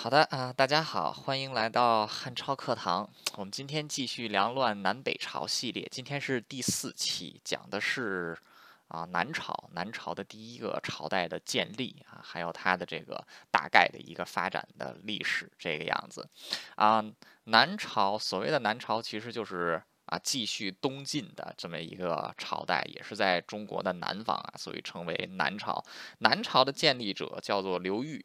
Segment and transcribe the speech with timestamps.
[0.00, 3.06] 好的啊，大家好，欢迎来到汉超课堂。
[3.36, 8.34] 我们今天继续梁乱南北朝系列，今天是第四期，讲的是
[8.88, 16.26] 啊南朝，南朝的第一个朝代的建立啊，还有它的这个大概的一个发展的历史这个样子
[16.76, 17.04] 啊。
[17.44, 25.84] 南朝所谓的南朝，其实就是啊继续东晋的这么一个朝代，也是在中国的南方啊，所以称为南朝。
[26.20, 28.24] 南朝的建立者叫做刘裕。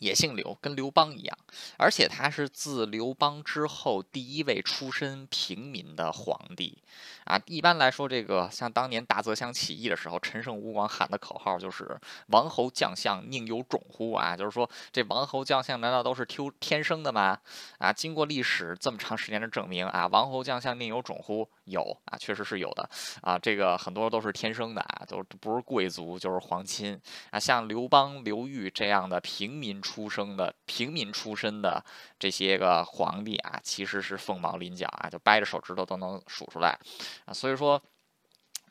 [0.00, 1.38] 也姓刘，跟刘邦一样，
[1.76, 6.78] 而且他是自刘邦之后第一位出身平民的皇帝
[7.24, 7.38] 啊。
[7.44, 17.38] 一般来说，这个像当年大泽乡起义的时候，陈胜吴广喊的口号就是“王侯将相宁有种乎”啊，就是说这王侯将相难道都是天天生的吗？
[17.76, 21.46] 啊，经过历史这么长时间的证明啊，王侯将相宁有种乎？
[21.70, 22.88] 有啊，确实是有的
[23.22, 23.38] 啊。
[23.38, 27.40] 这个很多都是天生的啊，都不是贵族就是皇亲啊。
[27.40, 29.80] 像刘邦、刘裕这样的平民。
[29.80, 31.82] 出生的平民出身的
[32.18, 36.78] 这些个皇帝啊，其实是凤毛麟角啊，就掰着手指头都能数出来
[37.24, 37.82] 啊，所以说。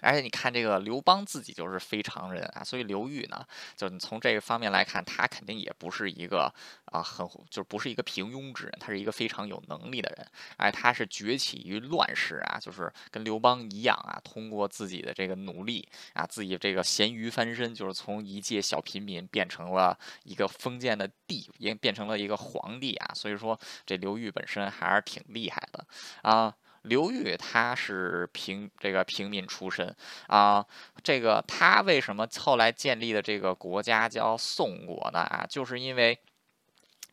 [0.02, 6.54] 而且你看这个刘邦自己就是非常人啊，所以刘裕呢，就你从这个方面来看，他肯定也不是一个
[6.86, 10.28] 啊很就不是一个平庸之人，他是一个非常有能力的人。
[10.58, 23.14] 哎，他是崛起于乱世啊，就是跟刘邦一样啊，通过自己的这个努力啊，自己这个咸鱼翻身，就是从一介小平民变成了一个封建的帝，也变成了一个皇帝啊。
[23.14, 25.86] 所以说这刘裕本身还是挺厉害的
[26.22, 26.56] 啊。
[26.84, 29.96] 刘裕他是平这个平民出身
[30.28, 30.66] 啊，
[31.04, 35.20] 这个他为什么后来建立的这个国家叫宋国呢？
[35.20, 36.20] 啊，就是因为。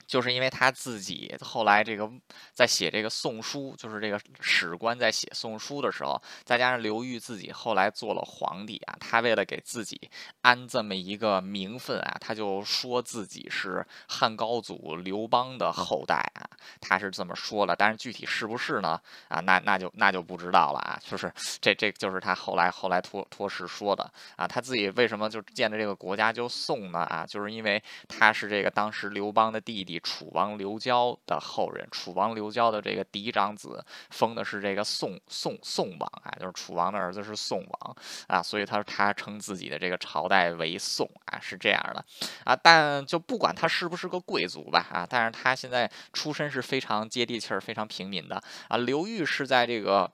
[0.06, 2.08] 就是因为他自己后来这个
[2.52, 10.00] 在写这个宋书，就是这个史官在写宋书的时候，再加上刘裕自己后来做了皇帝啊，他为了给自己
[10.42, 16.48] 安这么一个名分啊，他就说自己是汉高祖刘邦的后代啊，
[16.80, 17.74] 他是这么说的。
[17.74, 19.00] 但是具体是不是呢？
[19.26, 21.00] 啊，那那就那就不知道了啊。
[21.02, 27.00] 就是这这就是他后来后来托托事说的啊，他自己为什么就建的这个国家就宋呢？
[27.00, 29.95] 啊，就是因为他是这个当时刘邦的弟弟。
[30.00, 37.96] 楚王刘交的后人，楚王刘交的这个嫡长子封的是这个宋宋宋王啊，就是楚王的儿子是宋王
[38.28, 42.04] 啊，所以他他称自己的这个朝代为宋啊，是这样的
[42.44, 42.54] 啊。
[42.56, 48.76] 但就不管他是不是个贵族吧啊，但是他现在出身是非常接地气儿、非常平民的啊。
[48.76, 50.10] 刘裕是在这个。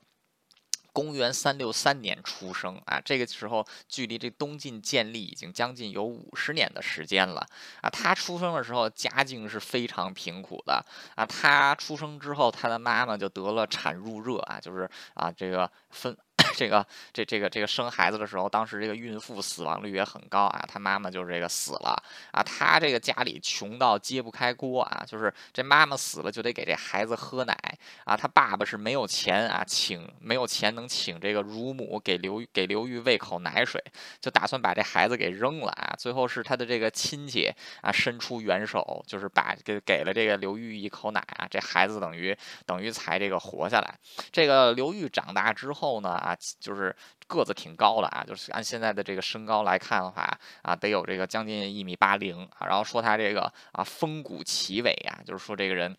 [0.93, 7.47] 公元三六三年出生啊，这个时候距离这东晋建立已经将近有五十年的时间了
[7.81, 7.89] 啊。
[7.89, 10.85] 他出生的时候家境是非常贫苦的
[11.17, 11.25] 啊。
[11.25, 16.17] 他出生之后，他的妈妈就得了产褥热啊，就是啊这个分。
[16.55, 20.65] 这个这这个这个生孩子的时候，当时这个孕妇死亡率也很高啊。
[20.69, 21.97] 他妈妈就是这个死了
[22.31, 22.43] 啊。
[22.43, 27.57] 他这个家里穷到揭不开锅啊，就是这妈妈死了就得给这孩子喝奶
[28.05, 28.17] 啊。
[28.17, 33.83] 他爸爸是没有钱啊，请没有钱能请这个乳母给刘给刘裕喂口奶水，
[34.21, 35.95] 就打算把这孩子给扔了啊。
[35.99, 37.51] 最后是他的这个亲戚
[37.81, 41.47] 啊伸出援手，就是把给给了这个刘裕一口奶啊。
[41.51, 43.99] 这孩子等于等于才这个活下来。
[44.31, 46.37] 这个刘裕长大之后呢啊。
[46.61, 46.95] 就是
[47.27, 50.23] 个子挺高的啊，就是按现在的这个身高来看的话
[50.63, 52.67] 啊，得有这个将近一米八零啊。
[52.67, 55.97] 然后说他这个啊风骨奇伟啊，就是说这个人。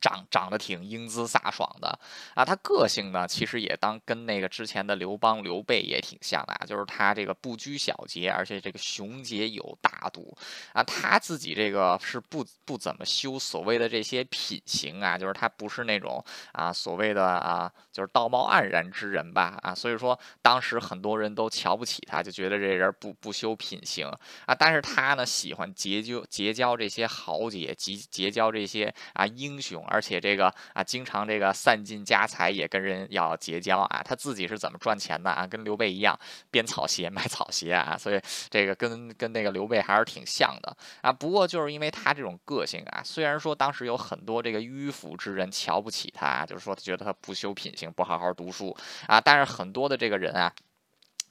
[0.00, 1.98] 长长得挺英姿飒爽的
[2.34, 10.34] 啊，他个性呢，其实也当跟那个之前的刘邦、刘备也挺像的啊，就是他这个不拘小节，而且这个雄杰有大度
[10.72, 24.06] 啊，他自己这个是不不怎么修所谓的这些品行啊，就是他不是那种啊所谓的啊就是道貌岸然之人吧啊，所以说当时很多人都瞧不起他，就觉得这人不不修品行
[24.46, 29.84] 啊，但是他呢喜欢结交结交这些豪杰，结结交这些啊英雄。
[29.90, 35.46] 而且这个啊，经常这个散尽家财也跟人要结交啊，他自己是怎么赚钱的啊？
[35.46, 36.18] 跟刘备一样
[36.50, 41.12] 编草鞋 卖草鞋啊，所以这个跟跟那个刘备还是挺像的啊。
[41.12, 48.76] 不过就是因为他这种个性啊，虽然说当时有很多这个迂腐之人瞧不起他，就是说他觉得他不修品行，不好好读书
[49.06, 50.52] 啊，但是很多的这个人啊。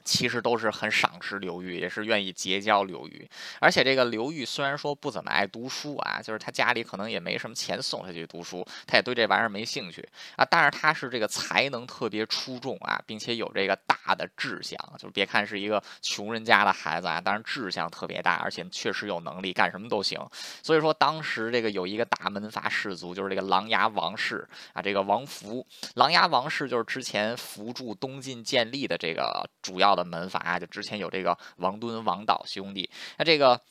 [0.03, 3.29] 其实都是很赏识刘裕，也是愿意结交刘裕。
[3.59, 10.45] 而且这个刘裕虽然说不怎么爱读书啊，就是他家里可能也没什么钱送他去读书，他也对这玩意儿没兴趣啊。
[10.45, 20.19] 但是他是这个才能特别出众啊，并且有这个大的志向，就是别看是一个穷人家的孩子啊，但是志向特别大，而且确实有能力，干什么都行。
[20.63, 25.63] 所以说当时这个有一个大门阀士族，就是这个琅琊王氏啊，这个王福，
[25.95, 29.98] 琅琊王氏就是之前扶助东晋建立的这个主要。
[29.99, 33.61] 的门阀啊，就之前有这个王敦、王导兄弟，那这个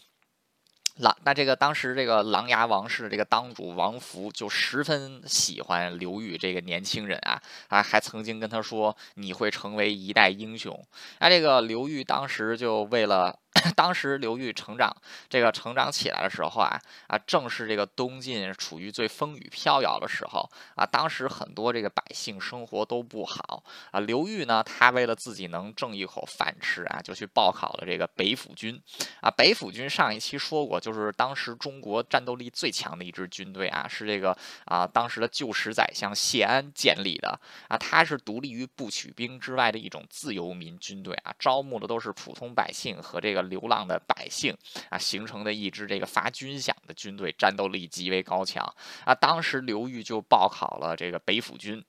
[0.97, 10.87] 琅那这个当时这个琅琊王氏的这个当主王福就十分喜欢刘裕这个年轻人啊啊，还曾经跟他说你会成为一代英雄。
[11.19, 13.39] 那这个刘裕当时就为了。
[13.75, 14.95] 当时刘裕成长，
[15.29, 16.79] 这个成长起来的时候啊
[17.09, 20.87] 啊，正是这个东晋处于最风雨飘摇的时候啊。
[20.87, 23.99] 当时很多这个百姓生活都不好啊。
[23.99, 28.81] 刘裕呢，他为了自己能挣一口饭吃啊，就去报考了这个北府军
[29.21, 29.31] 啊。
[29.31, 34.37] 北府军上一期说过，就是当时中国战斗力最强的一支军队啊，是这个
[34.67, 37.77] 啊当时的旧时宰相谢安建立的啊。
[37.77, 43.48] 他是独立于不取兵之外的一种自由民军队啊，招募的都是普通百姓和这个。
[43.49, 44.57] 流浪的百姓
[44.91, 48.65] 啊，形成的一支这个发军饷的军队，战斗力极为高强
[49.05, 49.15] 啊。
[49.15, 51.85] 当时刘裕就报考了这个北府军。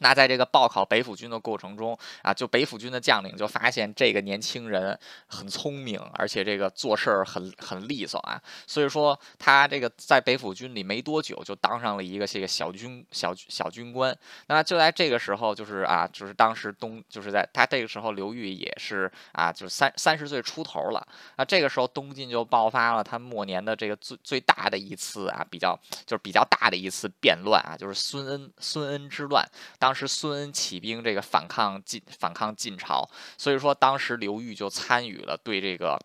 [0.00, 14.16] 那在这个报考北府军的过程中啊，就北府军的将领就发现这个年轻人很聪明，而且这个做事儿很很利索啊，所以说他这个在北府军里没多久就当上了一个这个小军小小军官。
[14.46, 21.06] 那就在这个时候，就是啊，就是当时东就是在他这个时候，刘裕也是啊，就是三三十岁出头了。
[21.36, 29.46] 那这个时候东晋就爆发了他末年的这个最最大的一次啊，比较就是比较大的一次变乱啊，就是孙恩孙恩之乱。
[29.78, 35.98] 当当时孙恩起兵，这个反抗晋反抗晋朝，所以说当时刘裕就参与了对这个。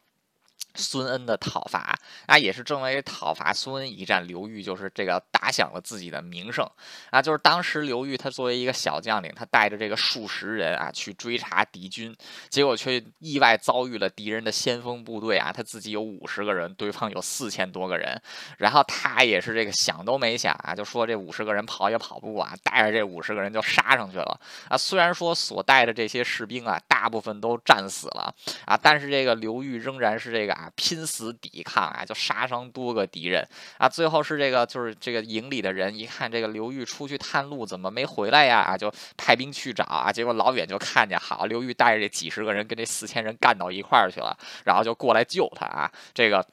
[0.76, 6.70] 孙恩的讨伐啊，也是正为讨伐孙恩一战，刘裕就是这个打响了自己的名声
[7.10, 7.22] 啊。
[7.22, 12.16] 就是当时刘裕他作为一个小将领，他带着这个数十人啊去追查敌军，
[12.50, 15.52] 结果却意外遭遇了敌人的先锋部队啊。
[15.52, 18.22] 他自己有五十个人，对方有四千多个人，
[18.58, 24.40] 然后他也是这个想都没想啊，就说这五十个人跑也跑不过啊，带着这五十个人就杀上去了
[24.70, 24.78] 啊。
[24.78, 28.34] 虽然说所带的这些士兵啊，大部分都战死了
[28.66, 30.65] 啊，但是这个刘裕仍然是这个啊。
[30.76, 33.48] 拼死抵抗啊，就杀伤多个敌人
[33.78, 38.60] 啊，最后是这个，就是这个营里的人一看这个刘裕出去探路，怎么没回来呀？
[38.60, 46.46] 啊，就派兵去找啊，结果老远就看见，好，刘裕带着这几十个人跟这四千人干到一块儿去了，然后就过来救他啊，这个。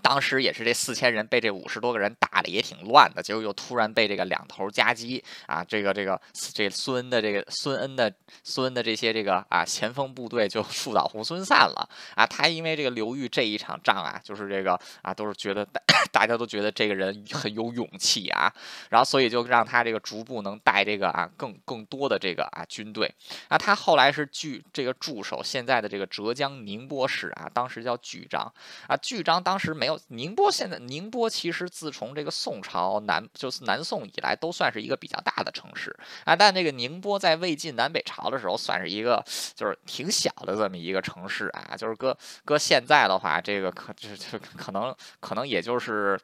[0.00, 6.20] 当时也是这四千人被这五十多个人打的也挺乱的，结果又突然被这个两头夹击啊，这个这个
[6.54, 8.12] 这孙恩的这个孙恩的
[8.42, 12.26] 孙恩的这些这个啊前锋部队就树倒猢狲散了啊。
[12.26, 15.66] 他因为这个刘裕这一场仗啊，就是这个啊都是觉得
[16.10, 18.52] 大家都觉得这个人很有勇气啊，
[18.88, 23.12] 然后所以就让他这个逐步能带这个啊更更多的这个啊军队
[23.48, 23.58] 啊。
[23.58, 28.52] 他后来是据这个驻守现在的这个浙江宁波市啊，当时叫巨章
[28.86, 30.00] 啊，巨章当时没有。
[30.08, 35.94] 宁波现在，宁波其实自从这个宋朝南就是南宋以来，都算是一个比较大的城市
[36.24, 36.34] 啊。
[36.34, 41.76] 但这个宁波在魏晋南北朝的时候，算是一个就是挺小的这么一个城市啊。
[41.76, 46.18] 就是搁搁现在的话，这个可就就可能可能也就是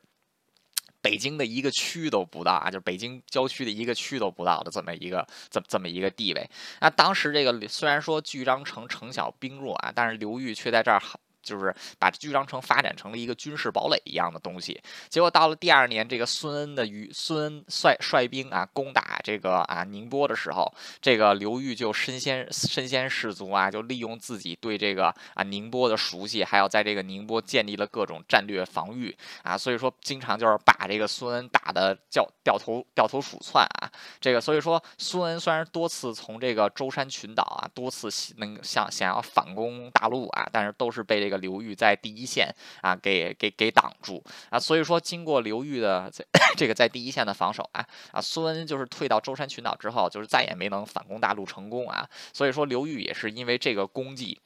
[1.00, 6.48] 北京的一个区都不到啊，就北京郊区的一个区都不到的这么一个这这么一个地位。
[6.80, 11.00] 那当时这个虽然说巨章城城小兵弱啊，但是刘裕却在这儿。
[11.46, 20.70] 就是把巨章城发展成了一个军事堡垒一样的东西，结果到了第二年，这个孙恩的与孙恩率率兵啊攻打这个啊宁波的时候，
[21.00, 33.88] 这个刘裕就身先身先士卒啊，就利用自己对这个啊宁波的熟悉，还有在这个宁波建立了各种战略防御啊，所以说经常就是把这个孙恩打的叫掉头掉头鼠窜啊，
[34.20, 41.35] 这个所以说孙恩虽然多次从这个舟山群岛啊多次能想想要反攻大陆啊，但是都是被这个。
[41.36, 46.10] 刘裕在第一线啊，给给给挡住啊，所以说经过刘裕的
[46.56, 54.40] 这个在第一线的防守啊啊，孙恩就是退到舟山群岛之后，就是再也没能反攻大陆成功啊，所以说刘裕也是因为这个功绩。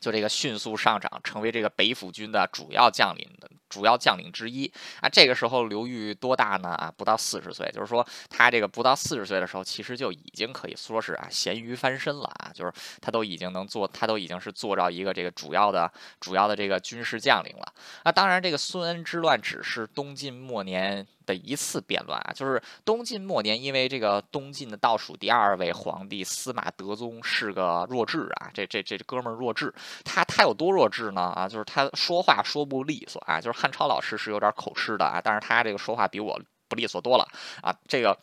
[0.00, 5.08] 就这个迅速上涨，成为这个北府军的主要将领的主要将领之一啊。
[5.08, 6.70] 这个时候刘裕多大呢？
[6.70, 17.72] 啊，不到四十岁，就是说他这个不到四十岁的时候，其实就已经可以说是啊咸鱼翻身了啊，就是他都已经能做，他都已经是做到一个这个主要的主要的这个军事将领了。
[18.04, 21.06] 那当然，这个孙恩之乱只是东晋末年。
[21.26, 29.72] 的一次变乱啊，就是东晋末年，因为这个东晋的倒数第二位皇帝司马德宗是个弱智啊，这这这哥们儿弱智，
[30.04, 31.20] 他他有多弱智呢？
[31.20, 37.28] 啊，就是他说话说不利索啊，就是汉超老师是有点口吃的啊，但是他这个说话比我不利索多了
[37.62, 38.18] 啊，这个。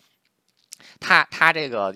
[1.00, 1.92] 他他这个，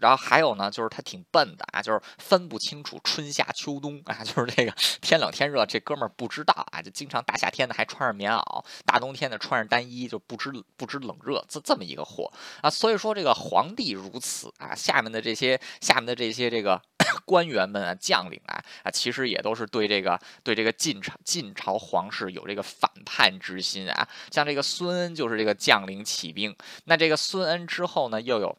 [0.00, 12.28] 然后还有呢，就是他挺笨的啊，就是分不清楚春夏秋冬啊， 就是这个天冷天热，这哥们儿不知道啊，就经常大夏天的还穿着棉袄，大冬天的穿着单衣，就不知不知冷热，这这么一个货
[12.60, 12.68] 啊。
[12.68, 16.82] 所以说这个皇帝如此啊，下面的这些下面的这些这个
[17.24, 24.08] 官员们啊、将领啊啊，其实也都是对这个对这个晋朝晋朝皇室有这个反叛之心啊。
[24.30, 26.54] 像这个孙恩就是这个将领起兵，
[26.84, 28.56] 那这个孙恩之后呢，又有。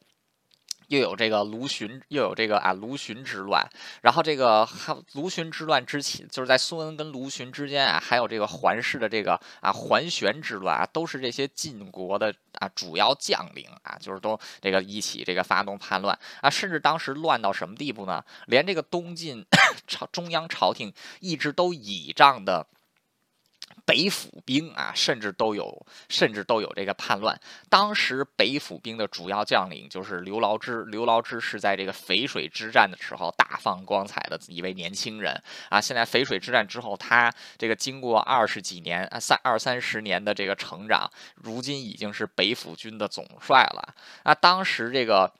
[0.88, 3.68] 又有这个卢循，又有这个啊卢循之乱，
[4.02, 4.68] 然后这个
[5.14, 18.24] 卢循之乱之起，就是在孙恩跟卢循之间啊，还有这个桓氏的这个啊桓玄之乱啊，都是这些晋国的啊主要将领啊，就是都这个一起这个发动叛乱啊，甚至当时乱到什么地步呢？
[18.48, 19.46] 连这个东晋
[19.88, 22.68] 朝中央朝廷一直都倚仗的。
[23.86, 27.40] 北府兵啊，甚至都有，甚至都有这个叛乱。
[27.70, 30.84] 当时北府兵的主要将领就是刘牢之。
[30.86, 35.40] 刘牢之是在这个淝水之战的时候大放光彩的一位年轻人
[35.70, 35.80] 啊。
[35.80, 43.94] 现在淝水之战之后，他这个经过二十几年啊，三二三十年的这个成长，如今已经是北府军的总帅了。
[44.24, 45.32] 啊，当时这个。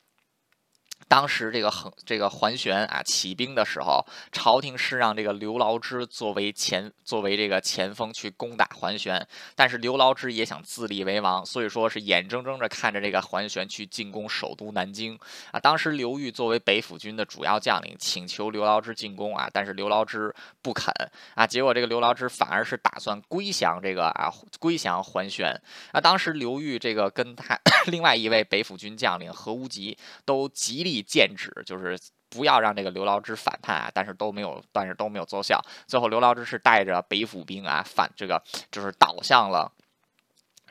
[1.08, 15.18] 当时这个横这个桓玄啊起兵的时候，朝廷是让这个刘牢之作为前作为这个前锋去攻打桓玄，但是刘牢之也想自立为王，所以说是眼睁睁着看着这个桓玄去进攻首都南京
[15.52, 15.60] 啊。
[15.60, 20.34] 当时刘裕作为北府军的主要将领，请求刘牢之进攻啊，但是刘牢之
[20.64, 20.92] 不肯
[21.36, 21.46] 啊。
[21.46, 25.56] 结果这个刘牢之反而是打算归降这个啊归降桓玄
[25.92, 26.02] 啊。
[26.02, 27.58] 当时刘裕这个跟他
[27.88, 29.96] 另外一位北府军将领何无极
[30.26, 30.95] 都极力。
[31.02, 31.98] 剑指就是
[32.30, 35.62] 不要让这个刘牢之反叛啊，但是都没有，但是都没有奏效。
[35.88, 39.72] 最后刘牢之是带着北府兵啊反这个，就是倒向了。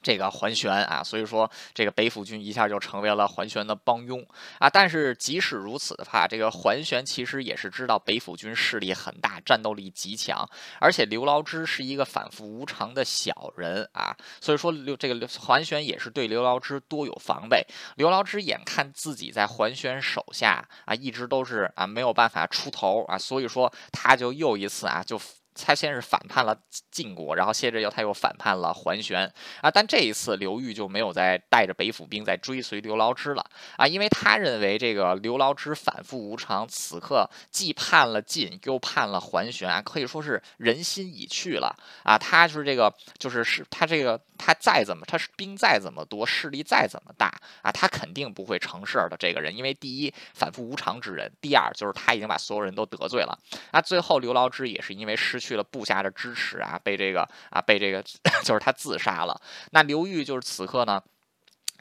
[0.05, 4.25] 这个桓玄啊，所以说这个北府军一下就成为了桓玄的帮佣
[4.59, 4.69] 啊。
[4.69, 10.47] 但是即使如此的话，这个桓玄其实也是知道北府军势力很大，战斗力极强，
[10.79, 14.15] 而且刘牢之是一个反复无常的小人啊。
[14.41, 17.67] 所以说刘这个桓玄也是对刘牢之多有防备。
[17.97, 25.19] 刘牢之眼看自己在桓玄手下啊，一直都是啊没有办法出头啊，所以说他就又一次啊就。
[25.55, 26.57] 他先是反叛了
[26.91, 33.47] 晋国，然后接着又他又反叛了桓玄啊，但这一次刘裕就没有再带着北府兵在追随刘牢之了
[33.77, 42.19] 啊，因为他认为这个刘牢之反复无常，此刻既叛了晋，又叛了桓玄啊，可以说是人心已去了啊。
[42.19, 47.33] 他就是这个，就是是他这个，他再怎么，他是兵再怎么多，势力再怎么大
[47.63, 49.17] 啊，他肯定不会成事儿的。
[49.17, 53.39] 这个人，因为第一反复无常之人，第二就是他已经把所有人都得罪了
[53.71, 53.81] 啊。
[53.81, 55.44] 最后刘牢之也是因为失。
[55.45, 58.03] 去了部下的支持啊，被这个啊，被这个
[58.43, 59.39] 就是他自杀了。
[59.73, 61.03] 那刘裕就是此刻呢。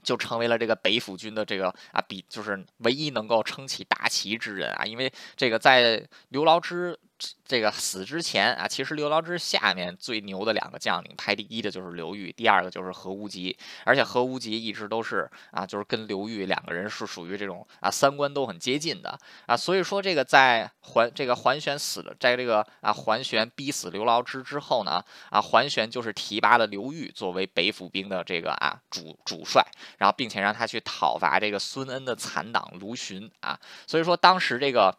[0.04, 7.00] 就成为了这个北府军的这个啊，比就是唯一能够撑起大旗之人啊，因为这个在刘牢之
[7.46, 29.64] 这个死之前啊，其实刘牢之下面最牛的两个将领，排第一的就是刘裕，第二个就是何无极，而且何无极一直都是啊，就是跟刘裕两个人是属于这种啊三观都很接近的啊，所以说这个在桓这个桓玄死了，在这个啊桓玄逼死刘牢之之后呢，啊桓玄就是提拔了刘裕作为北府兵的这个啊主主帅。
[29.98, 34.96] 然后，并且让他去讨伐这个孙恩的残党卢循啊，所以说当时这个。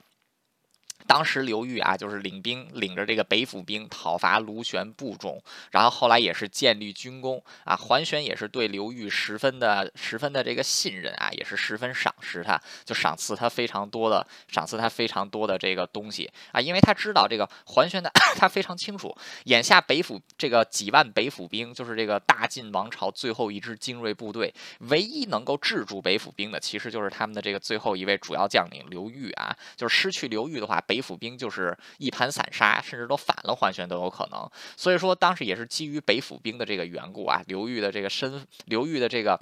[1.06, 5.38] 当时刘裕啊，就是领兵领着这个北府兵讨伐卢玄部众，
[5.70, 7.76] 然后后来也是建立军功啊。
[7.76, 16.60] 桓玄也是对刘裕十分的、十分的这个信任啊，也是十分赏识他，就赏赐他非常多的、赏赐他非常多的这个东西啊。
[16.60, 29.54] 因为他知道这个桓玄的， 他非常清楚，眼下北府这个几万北府兵，就是这个大晋王朝最后一支精锐部队，唯一能够制住北府兵的，其实就是他们的这个最后一位主要将领刘裕啊。
[29.76, 30.93] 就是失去刘裕的话，北。
[30.94, 34.48] 北府兵就是一盘散沙，甚至都反了桓玄都有可能。
[34.76, 39.36] 所以说，当时也是基于北府兵的这个缘故啊，刘裕的这个身，刘裕的这个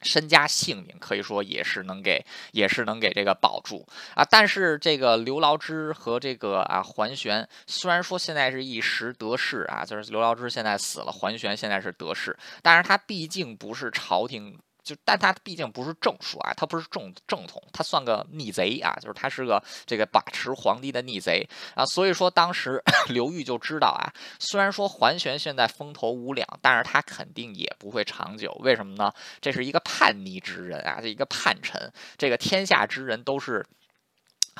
[0.00, 4.24] 身家性命，可以说也是能给，也是能给这个保住啊。
[4.24, 14.58] 但是这个刘牢之和这个啊桓玄，虽然说现在是一时得势啊，就是刘牢之现在死了，桓玄现在是得势，但是他毕竟不是朝廷。
[14.94, 29.12] 就，但他毕竟不是正数啊，他不是正正统，他算个逆贼啊，就是他是个这个把持皇帝的逆贼啊，所以说当时 刘裕就知道啊，虽然说桓玄现在风头无两，但是他肯定也不会长久，为什么呢？
[29.40, 33.64] 这是一个叛逆之人啊，这一个叛臣，这个天下之人都是。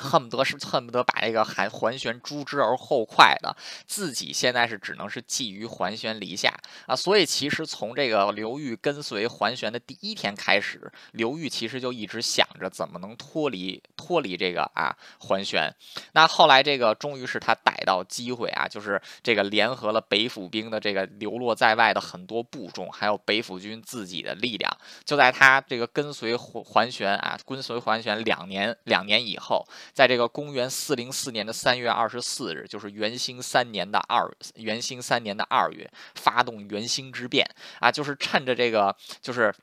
[0.01, 3.55] 恨不得是恨不得把这个桓桓玄诛之而后快的，
[3.85, 6.53] 自己现在是只能是寄于桓玄篱下
[6.87, 15.73] 啊，所以其实从这个刘裕跟随桓玄的第一天开始，刘裕其实就一直想着怎么能脱离脱离这个啊桓玄。
[16.13, 39.53] 那后来这个终于是他逮到机会啊，就是这个联合了北府兵的这个流落在外的很多部众，还有北府军自己的力量，就在他这个跟随桓桓玄啊，跟随桓玄两年两年以后， 在这个公元四零四年的三月二十四日，就是元兴三年的二元兴三年的二月，发动元兴之变啊，就是趁着这个就是。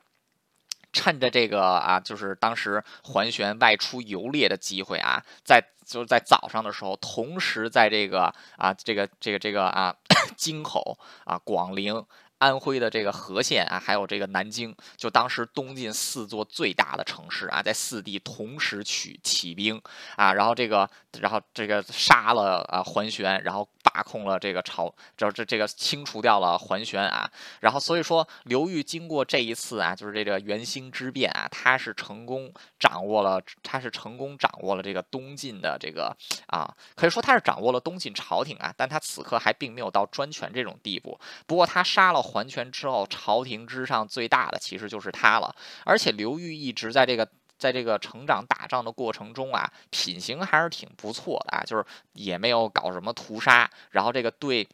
[0.91, 9.95] 趁着这个啊，就是当时桓玄外出游猎的机会啊，在就是在早上的时候，同时在这个啊，这个这个这个啊，
[10.35, 12.03] 京口啊，广陵。
[12.39, 19.79] 安徽的这个和县啊，还有这个南京，就当时东晋四座最大的城市啊，在四地同时取起兵
[20.15, 27.29] 啊，然后这个，然后这个杀了啊桓玄，然后把控了这个朝，这这这个清除掉了桓玄啊，
[27.59, 36.15] 然后所以说刘裕经过这一次啊，就是这个元兴之变啊，他是成功掌握了，他是成功掌握了这个东晋的这个
[36.47, 42.28] 啊，可以说他是掌握了东晋朝廷啊，但他此刻还并没有到专权这种地步，不过他杀了。
[42.29, 45.55] 还权之后，朝廷之上最大的其实就是他了。
[45.83, 51.83] 而且刘裕一直在这个在这个成长打仗的过程中啊，品行还是挺不错的啊，就是
[52.13, 54.67] 也没有搞什么屠杀，然后这个对。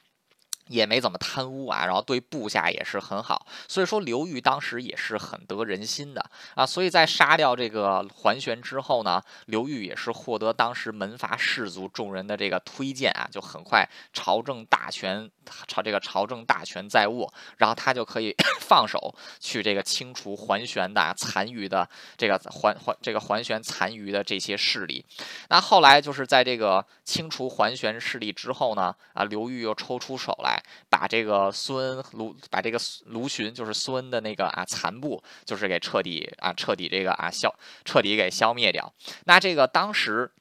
[0.67, 6.65] 也没怎么贪污啊，然后对部下也是很好，所以说刘裕当时也是很得人心的啊。
[6.65, 15.29] 所以在杀掉这个桓玄之后呢，刘裕也是获得当时门阀士族众人的这个推荐啊，就很快朝政大权
[15.67, 25.05] 朝这个朝政大权在握，然后他就可以 放手去这个清除桓玄的残余的这个桓桓这个桓玄残余的这些势力。
[25.50, 30.54] 那后来就是在这个清除桓玄势力之后呢，啊，刘裕又抽出手来。
[30.89, 38.93] 把这个孙卢，把这个卢循，就是孙恩的那个啊残部，就是给彻底啊彻底这个啊消彻底给消灭掉。
[39.25, 40.31] 那这个当时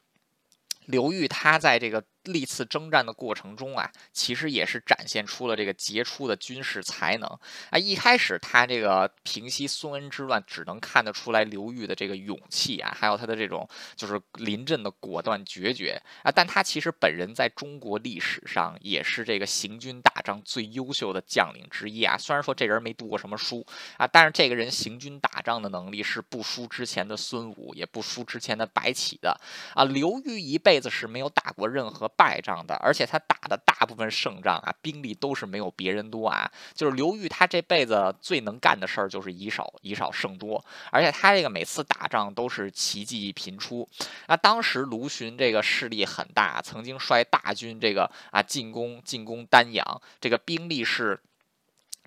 [0.87, 2.04] 刘裕他在这个。
[2.25, 7.28] 历次征战的过程中啊，其实也是展现出了这个杰出的军事才能
[7.71, 7.78] 啊。
[7.78, 16.33] 一开始他这个平息孙恩之乱，只能看得出来刘裕的这个勇气啊，还有他的这种就是临阵的果断决绝啊。
[16.33, 22.16] 但他其实本人在中国历史上也是这个行军打仗最优秀的将领之一啊。
[22.16, 23.66] 虽然说这人没读过什么书
[23.99, 29.38] 啊，但是这个人行军打仗的能力是不输之前的孙武，也不输之前的白起的
[29.75, 29.85] 啊。
[29.85, 32.11] 刘裕一辈子是没有打过任何。
[32.16, 36.50] 败仗的，而且他打的大部分胜仗啊，兵力都是没有别人多啊。
[36.74, 43.88] 就是刘裕，他这辈子最能干的事儿就是以少以少胜多，而且他这个每次打仗都是奇迹频出。
[44.29, 51.20] 那当时卢循这个势力很大，曾经率大军这个啊进攻进攻丹阳，这个兵力是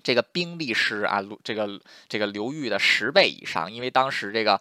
[0.02, 4.60] 这个兵力是啊这个这个刘裕的十倍以上，因为当时这个。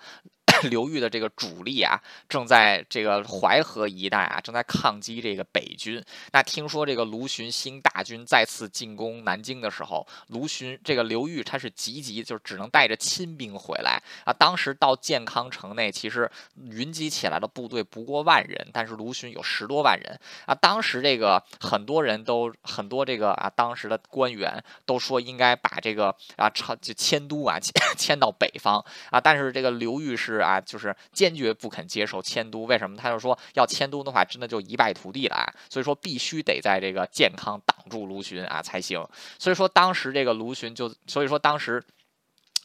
[0.69, 6.03] 刘裕的这个主力啊，正在这个淮河一带啊，正在抗击这个北军。
[6.31, 14.33] 那听说这个卢循新大军再次进攻南京的时候，卢循这个刘裕他是急急，就只能带着亲兵回来啊。
[14.33, 20.55] 当时到建康城内，其实云集起来的部队不过万人，但是卢循有十多万人啊。
[20.55, 30.46] 当时这个很多人都很多这个啊，当时的官员都说应该把这个啊朝就迁都啊迁迁到北方啊，但是这个刘裕是。
[30.47, 32.95] 啊，就是坚决不肯接受迁都，为什么？
[32.95, 35.53] 他就说要迁都的话，真的就一败涂地了啊！
[35.69, 39.05] 所以说必须得在这个健康挡住卢循啊才行。
[39.37, 41.83] 所以说当时这个卢循就，所以说当时。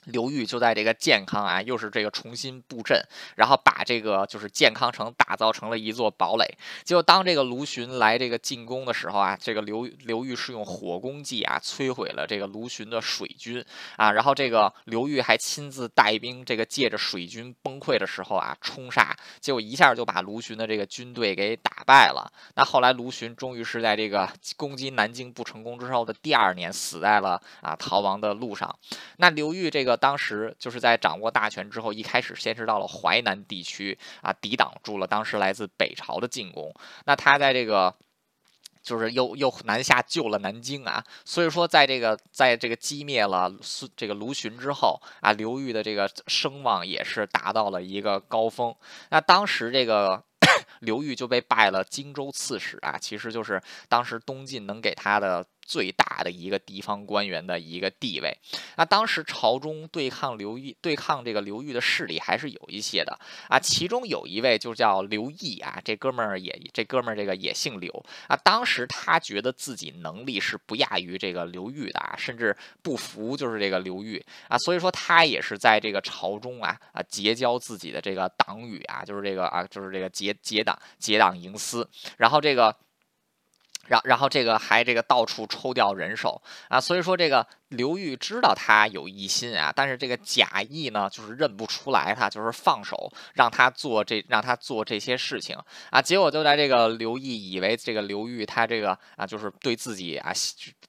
[0.05, 3.01] 刘裕就在这个健康啊，又是这个重新布阵，
[3.37, 6.45] 然后把这个就是健康城打造成了一座堡垒。
[6.83, 13.65] 结果当这个卢循来这个进攻的时候啊，这个刘刘裕是用火攻计啊摧毁了这个卢循的水军
[13.97, 22.29] 啊，然后这个刘裕还亲自带兵，这个借着水军崩溃的时候啊冲杀，结果一下就把卢循的这个军队给打败了。
[22.57, 28.77] 那后来卢循终于是在这个攻击南京不成功之后的第二年死在了啊逃亡的路上。
[29.19, 29.92] 那刘裕这个。
[29.97, 36.75] 当时就是在掌握大权之后，一开始先是到了淮南地区啊，抵挡住了当时来自北朝的进攻。
[37.05, 37.95] 那他在这个
[38.83, 43.53] 就是又又南下救了南京啊，所以说在这个在这个击灭了
[43.97, 48.75] 这个卢循之后啊，刘裕的这个声望也是达到了一个高峰。
[49.11, 50.23] 那当时这个。
[50.81, 58.37] 刘裕就被拜了荆州刺史啊，其实就是当时东晋能给他的最大的一个地方官员的一个地位。
[58.77, 68.37] 那当时朝中对抗刘裕、对抗这个刘裕的势力还是有一些的啊，其中有一位就叫刘毅啊，这哥们儿也这哥们儿这个也姓刘啊。
[68.37, 82.77] 当时他觉得自己能力是不亚于这个刘裕的啊，甚至不服就是这个刘裕啊，所以说他也是在这个朝中啊啊结交自己的这个党羽啊，就是这个啊就是这个结结党结党营私，然后这个。
[83.89, 87.47] 然然后这个还这个到处抽调人手啊，所以说这个。
[87.73, 95.57] 刘裕知道他有异心啊，但是这个贾谊呢，就是认不出来他，就是放手让他做这让他做这些事情
[95.91, 96.01] 啊。
[96.01, 100.33] 结果就在这个刘毅以为这个刘裕他这个啊，就是对自己啊，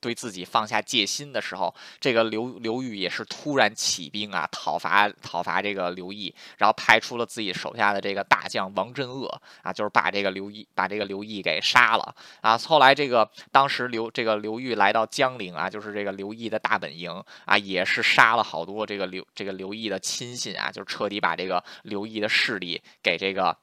[0.02, 12.58] 对自己放下戒心的时候，这个刘刘裕也是突然起兵啊，讨伐讨伐这个刘毅，然后派出了自己手下的这个大将王镇恶啊，就是把这个刘毅把这个刘毅给杀了啊。
[12.58, 16.72] 后来这个当时刘这个刘裕来到江陵啊，就是这个刘毅的大。
[16.73, 23.55] 大本营啊，也是杀了好多这个刘这个刘毅的亲信啊，就彻底把这个刘毅的势力给这个。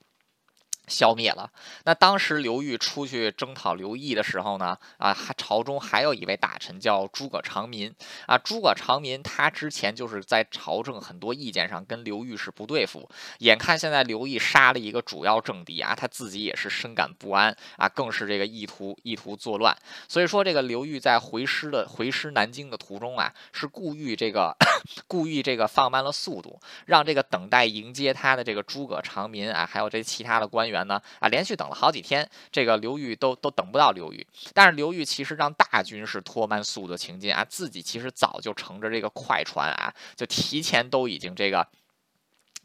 [0.90, 1.50] 消灭了。
[1.84, 7.94] 那当时刘裕出去征讨刘毅的时候呢，啊，朝中还有一位大臣叫诸葛长民
[8.26, 8.36] 啊。
[8.36, 13.08] 诸葛长民他之前就是在朝政很多意见上跟刘裕是不对付。
[13.38, 19.76] 眼看现在刘毅杀了一个主要政敌啊，他自己也是深感不安啊，更是这个意图意图作乱。
[20.08, 24.56] 所以说这个刘裕在回师的回师南京的途中啊，是故意这个
[25.06, 30.79] 故意这个放慢了速度，让这个等待迎接他的这个诸葛长民啊，还有这其他的官员。
[30.86, 34.26] 呢啊，连续等了好几天，这个刘裕都都等不到刘裕。
[34.54, 41.66] 但是刘裕其实让大军是拖慢速度前进啊，自己其实早就乘着这个快船啊，就提前都已经这个。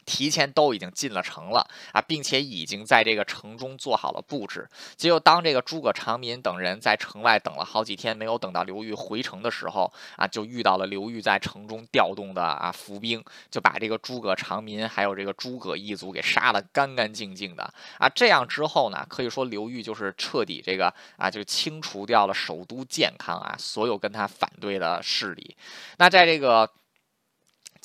[0.05, 4.69] 提前都已经进了城了啊，并且已经在这个城中做好了布置。
[4.95, 17.63] 结果当这个诸葛长民等人在城外等了好几天，没有等到刘裕回城的时候啊，就遇到了刘裕在城中调动的啊伏兵，就把这个诸葛长民还有这个诸葛一族给杀了干干净净的
[17.97, 18.07] 啊。
[18.07, 25.55] 这样之后呢，可以说刘裕就是彻底这个啊，就清除掉了首都健康啊所有跟他反对的势力。
[25.97, 26.69] 那在这个。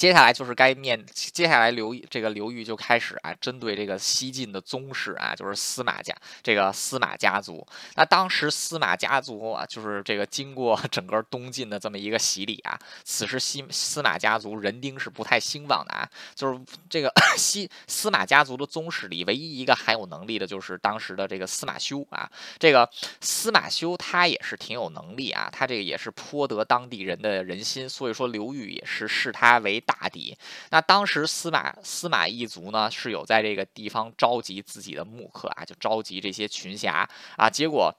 [0.00, 7.66] 接下来就是该面，接下来刘这个刘裕就开始啊，针对这个西晋的宗室啊，就是司马家这个司马家族。
[7.96, 16.08] 那当时司马家族啊，就是这个经过整个东晋的这么一个洗礼啊，此时西司马家族人丁是不太兴旺的啊。
[16.34, 16.58] 就是
[16.88, 22.26] 这个西司马家族的宗室里，唯一一个还有能力的，就是当时的这个司马修啊。
[22.58, 22.88] 这个
[23.20, 29.84] 司马修他也是挺有能力啊，他这个也是颇得当地人的人心，所以说刘裕也是视他为。
[29.90, 30.36] 大敌，
[30.70, 37.92] 那当时司马司马一族呢是有在这个地方召集自己的木客啊，就召集这些群侠啊，结果。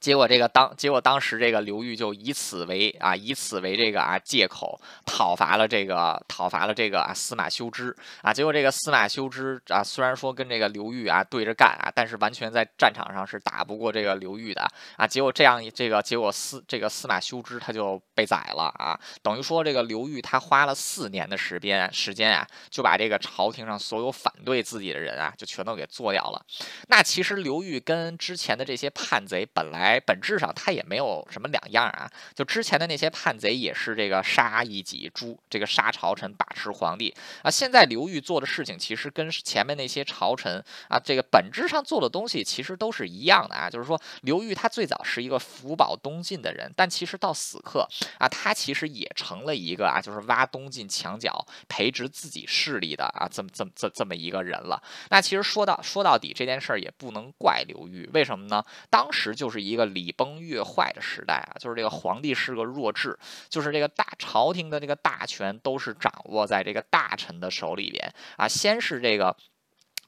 [0.00, 26.44] 结果这个当结果当时这个刘裕就以此为啊以此为这个啊借口讨伐了这个讨伐了这个啊司马修之啊结果这个司马修之啊虽然说跟这个刘裕啊对着干啊但是完全在战场上是打不过这个刘裕的啊结果这样这个结果司这个司马修之他就被宰了啊等于说这个刘裕他花了四年的时间时间啊就把这个朝廷上所有反对自己的人啊就全都给做掉了
[26.88, 29.95] 那其实刘裕跟之前的这些叛贼本来。
[29.96, 32.10] 哎，本质上他也没有什么两样啊。
[32.34, 37.50] 就之前的那些叛贼也是这个杀一己诛，这个杀朝臣把持皇帝啊。
[37.50, 43.70] 现在刘裕做的事情其实跟前面那些朝臣啊，这个本质上做的东西其实都是一样的啊。
[43.70, 54.82] 就是说，刘裕他最早是一个福保东晋的人，但其实到死刻啊，他其实也成了一个啊，就是挖东晋墙角、培植自己势力的啊，这么这么这这么一个人了。
[55.10, 58.64] 那其实说到说到底这件事儿也不能怪刘裕，为什么呢？
[58.90, 59.75] 当时就是一。
[59.76, 63.18] 一个礼崩乐坏的时代啊，就是这个皇帝是个弱智，
[63.50, 69.36] 就是这个大朝廷的这个大权都是掌握在这个大臣的手里边啊，先是这个。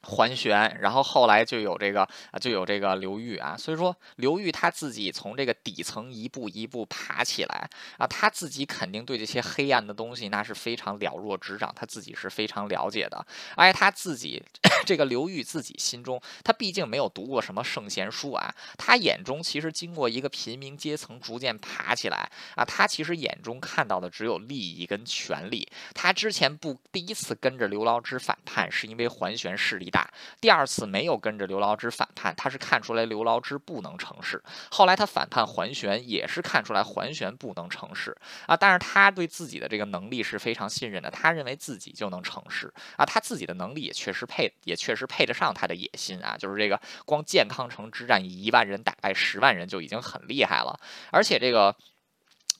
[0.01, 14.41] 桓玄，然后后来就有这个啊，就有这个刘裕啊，所以说刘裕他自己从这个底层一步一步爬起来啊，他自己肯定对这些黑暗的东西那是非常了若指掌，他自己是非常了解的，而且他自己
[14.87, 29.88] 这个刘裕自己心中，他毕竟没有读过什么圣贤书啊，他眼中其实经过一个平民阶层逐渐爬起来啊，他其实眼中看到的只有利益跟权力，他之前不第一次跟着刘牢之反叛，是因为桓玄势力。
[29.89, 30.09] 大。
[30.39, 34.41] 第二次没有跟着刘牢之反叛，他是看出来刘牢之不能成事。
[34.71, 38.55] 后来他反叛桓玄，也是看出来桓玄不能成事啊。
[38.55, 43.05] 但是他对自己的这个能力是非常信任的，他认为自己就能成事啊。
[43.05, 46.35] 他自己的能力也确实配，也确实配得上他的野心啊。
[46.37, 50.79] 就是这个光建康城之战，以一万人打败十万人就已经很厉害了，
[51.11, 51.75] 而且这个。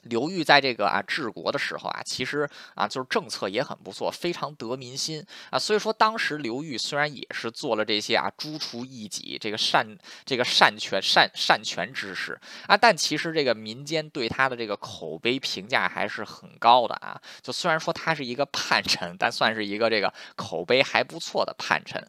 [0.04, 5.60] 刘裕在这个啊治国的时候啊，其实啊就是政策也很不错，非常得民心啊。
[5.60, 9.86] 所以说当时刘裕虽然也是做了这些啊诛除异己这个善
[10.26, 17.22] 这个善权善善权之事啊，但其实这个民间对他的这个口碑评价还是很高的啊。
[17.42, 22.02] 就虽然说他是一个叛臣，但算是一个这个口碑还不错的叛臣。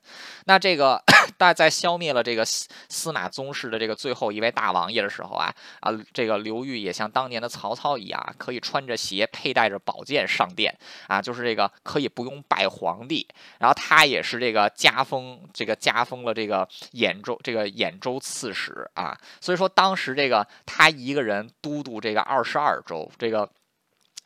[0.44, 1.02] 那这个
[1.36, 7.79] 大在消灭了这个司司马宗室的这个最后一位大王爷的时候啊啊，这个刘裕也像当年的曹操。
[7.80, 13.26] 操一样，可以穿着鞋，佩戴着宝剑上殿啊，就是这个可以不用拜皇帝。
[13.58, 19.18] 然后他也是这个加封，这个加封了这个兖州这个兖州刺史啊。
[19.40, 23.48] 所以说当时这个他一个人都督这个二十二州，这个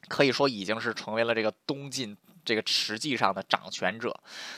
[0.08, 2.16] 可以说已经是成为了这个东晋。
[2.44, 4.14] 这个实际上的掌权者，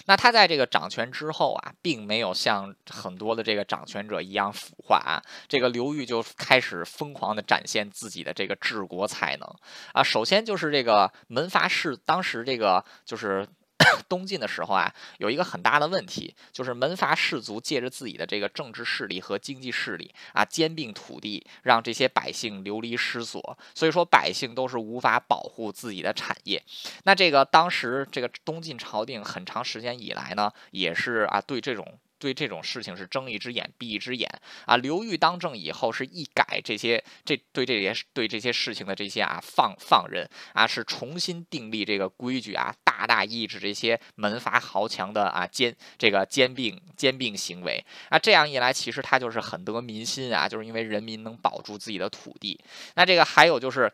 [0.07, 5.23] 那他在这个掌权之后啊，并没有像很多的这个掌权者一样腐化啊。
[5.49, 9.57] 这个刘裕就开始疯狂的展现自己的这个治国才能
[9.93, 10.03] 啊。
[10.03, 13.47] 首先就是这个门阀士，当时这个就是。
[14.09, 23.59] 东晋的时候啊，有一个很大的问题，就是门阀士族借着自己的这个政治势力和经济势力啊，兼并土地，让这些百姓流离失所。
[23.75, 26.63] 所以说，百姓都是无法保护自己的产业。
[27.05, 31.99] 那这个当时这个东晋朝廷很长时间以来呢，也是啊，对这种。
[32.19, 34.29] 对这种事情是睁一只眼闭一只眼
[34.65, 34.77] 啊！
[34.77, 48.19] 刘裕当政以后是一改这些这对这些对这些事情的这些啊放放任啊，是重新订立这个规矩啊，大大抑制这些门阀豪强的啊兼这个兼并兼并行为啊。
[48.19, 52.59] 这样一来，其实他就是很得民心啊，就是因为人民能保住自己的土地。
[52.95, 53.93] 那这个还有就是。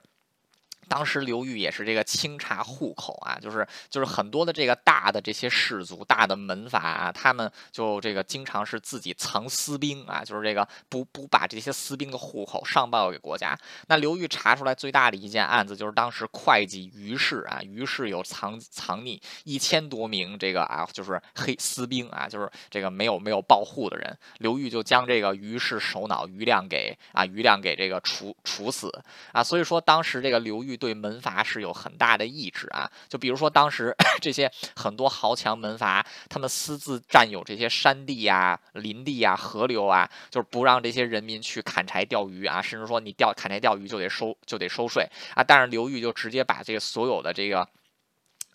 [0.93, 13.59] 当时刘裕也是这个清查户口啊，就是就是很多的这个大的这些氏族、大的门阀啊，他们就这个经常是自己藏私兵啊，就是这个不不把这些私兵的户口上报给国家。
[13.87, 24.15] 那刘裕查出来最大的一件案子，就是当时会计于氏啊，于氏有藏藏匿一千多名这个啊，就是黑私兵啊，就是这个没有没有报户的人。
[24.41, 28.93] 刘裕就将这个于氏首脑于亮给啊于亮给这个处处死
[29.33, 29.43] 啊。
[29.43, 30.79] 所以说当时这个刘裕。
[30.83, 47.69] 对门阀是有很大的抑制啊，就比如说当时 这些很多豪强门阀，他们私自占有这些山地啊、林地啊、河流啊，就是不让这些人民去砍柴钓鱼啊，甚至说你钓砍柴钓鱼就得收就得收税啊，但是刘裕就直接把这个所有的这个。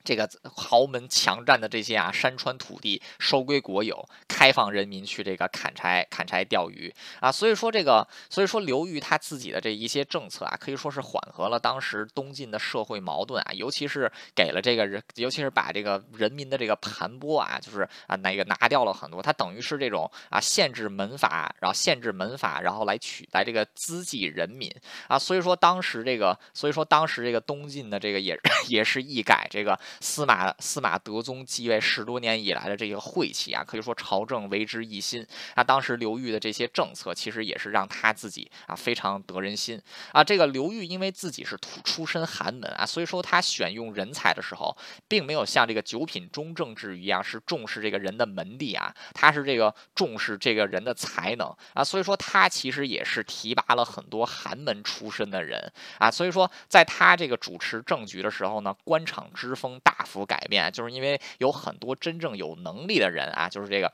[0.07, 6.89] 这个豪门强占的这些啊山川土地收归国有，开放人民去这个砍柴砍柴钓鱼
[7.19, 24.73] 啊，所以说这个所以说刘裕他自己的这一些政策啊，可以说是缓和了当时东晋的社会矛盾啊，尤其是给了这个人，尤其是把这个人民的这个盘剥啊，就是啊那个拿掉了很多，他等于是这种啊限制门阀，然后限制门阀，然后来取代这个资济人民
[25.09, 28.39] 啊，所以说当时这个所以说当时这个东晋的这个也
[28.69, 29.77] 也是一改这个。
[29.99, 35.25] 司马司马德宗继位十多年以来的这个晦气啊，可以说朝政为之一新。
[35.55, 39.81] 那当时刘裕的这些政策，其实也是让他自己啊非常得人心
[40.11, 40.23] 啊。
[40.23, 44.75] 这个刘裕因为自己是土出身寒门啊，所以说他选用人才的时候，
[45.07, 51.83] 并没有像这个九品中正制一样是重视这个人的门第啊，他是这个重视这个人的才能啊。
[51.83, 56.11] 所以说他其实也是提拔了很多寒门出身的人啊。
[56.11, 59.81] 所以说在他这个主持政局的时候呢，官场之风。
[59.87, 63.93] 大幅改变，就是因为有很多真正有能力的人啊，就是这个。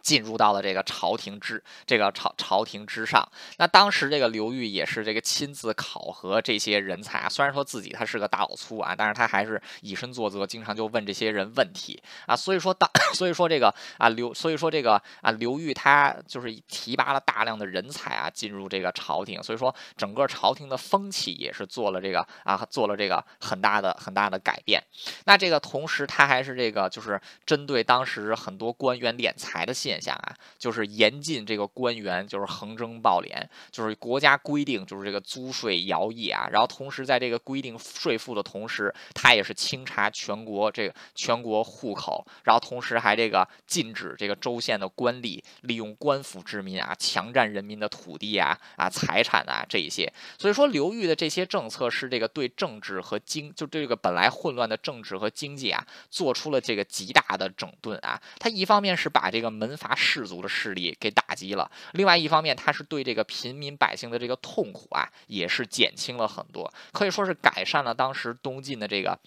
[0.00, 3.26] 进入到了这个朝廷之这个朝朝廷之上，
[3.58, 7.28] 那当时这个刘裕也是这个亲自考核这些人才啊。
[7.28, 12.34] 虽然说自己他是个大老粗啊，但是他还是以身作则，经常就问这些人问题啊。
[12.34, 24.82] 所以说当 所以说这个啊刘所以说这个啊刘裕他就是提拔了大量的人才啊进入这个朝廷，所以说整个朝廷的风气也是做了这个啊做了这个很大的很大的改变。
[25.24, 69.18] 那这个同时他还是这个就是针对当时很多官员敛财的现现象啊，就是严禁这个官员就是横征暴敛，就是国家规定就是这个租税徭役啊，然后同时在这个规定税负的同时，他也是清查全国这个全国户口，然后同时还这个禁止这个州县的官吏利用官府之民啊，强占人民的土地啊啊财产啊这一些，所以说刘裕的这些政策是这个对政治和经就对这个本来混乱的政治和经济啊，做出了这个极大的整顿啊，他一方面是把这个门发士族的势力给打击了，另外一方面他是对这个平民百姓的这个痛苦啊，也是减轻了很多，可以说是改善了当时东晋的这个。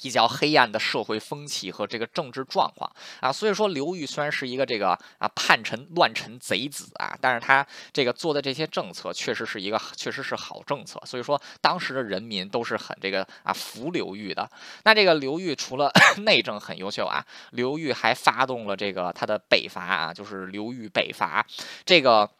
[0.00, 14.48] 比较黑暗的社会风气和这个政治状况啊，所以说刘裕虽然是一个这个啊叛臣乱臣贼子啊，但是他这个做的这些政策确实是一个确实是好政策，所以说当时的人民都是很这个啊服刘裕的。
[14.84, 15.92] 那这个刘裕除了
[16.24, 21.44] 内政很优秀啊，刘裕还发动了这个他的北伐啊，就是刘裕北伐
[21.84, 22.30] 这个。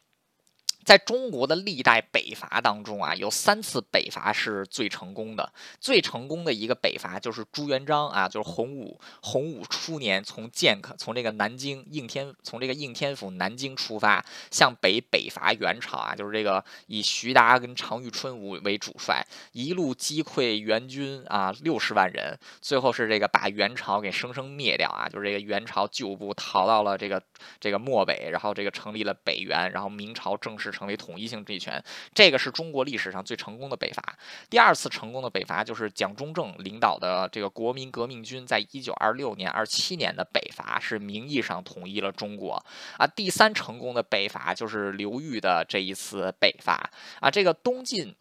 [0.91, 5.53] 在中国的历代北伐当中啊，有三次北伐是最成功的。
[5.79, 27.23] 最成功的一个北伐就是朱元璋啊，就是洪武洪武初年从建康从这个南京应天从这个应天府南京出发，向北北伐元朝啊，就是这个以徐达跟常遇春为为主帅，一路击溃元军啊六十万人，最后是这个把元朝给生生灭掉啊，就是这个元朝旧部逃到了这个
[27.61, 30.75] 这个漠北，然后这个成立了北元，然后明朝正式。
[30.81, 31.83] 成为统一性政权，
[32.15, 34.03] 这个是中国历史上最成功的北伐。
[34.49, 42.55] 第二次成功的北伐就是蒋中正领导的这个国民革命军，在一九二六年、二七年的北伐是名义上统一了中国
[42.97, 43.07] 啊。
[43.07, 46.91] 第三成功的北伐就是刘裕的这一次北伐
[47.21, 47.31] 啊。
[47.31, 48.15] 这个东晋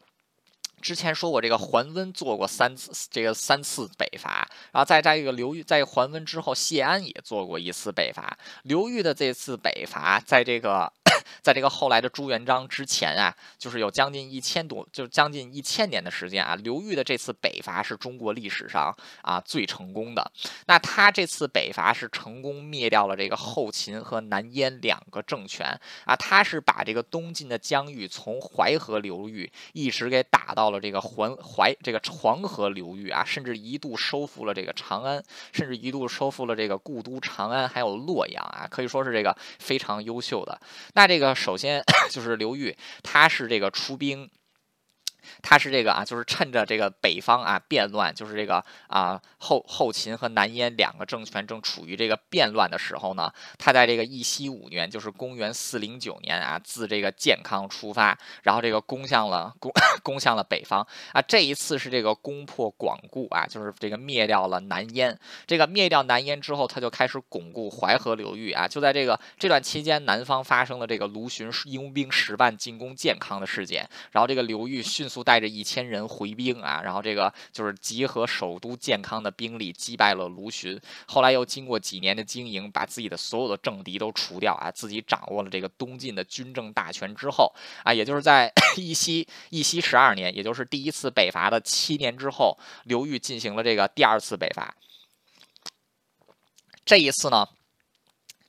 [0.82, 8.38] 之前说过，这个桓温做过三次这个三次北伐，然后在在这个刘裕在桓温之后，谢安也做过一次北伐。
[8.64, 10.92] 刘裕的这次北伐，在这个。
[11.42, 16.56] 在这个后来的朱元璋之前啊，就是有将近一千多，就将近一千年的时间啊。
[16.56, 20.32] 刘裕的这次北伐是中国历史上啊最成功的。
[20.68, 25.68] 那他这次北伐是成功灭掉了这个后秦和南燕两个政权
[26.06, 26.16] 啊。
[26.16, 40.60] 他是把这个东晋的疆域从淮河流域一直给打到了这个环淮这个黄河流域啊，甚至一度收复了这个长安，甚至一度收复了这个故都长安，还有洛阳啊，可以说是这个非常优秀的。
[40.94, 44.30] 那这这个首先 就是刘裕，他是这个出兵。
[45.42, 59.72] 他是这个啊，就是趁着这个北方啊变乱，就是这个啊后后秦和南燕两个政权正处于这个变乱的时候呢，他在这个义熙五年，就是公元四零九年啊，自这个建康出发，然后这个攻向了攻
[60.04, 61.22] 攻向了北方啊。
[61.22, 65.18] 这一次是这个攻破广固啊，就是这个灭掉了南燕。
[65.48, 68.68] 这个灭掉南燕之后，他就开始巩固淮河流域啊。
[68.68, 75.24] 就在这个这段期间，南方发生了这个卢循拥兵十万进攻建康的事件，然后这个刘裕迅速。
[75.30, 80.82] 带着一千人回兵啊，然后这个就是集合首都建康的兵力，击败了卢循。
[81.06, 94.74] 后来又经过几年的经营，把自己的所有的政敌都除掉啊，自己掌握了这个东晋的军政大权之后啊，也就是在义熙义熙十二年，也就是第一次北伐的七年之后，刘裕进行了这个第二次北伐。
[96.84, 97.48] 这一次呢，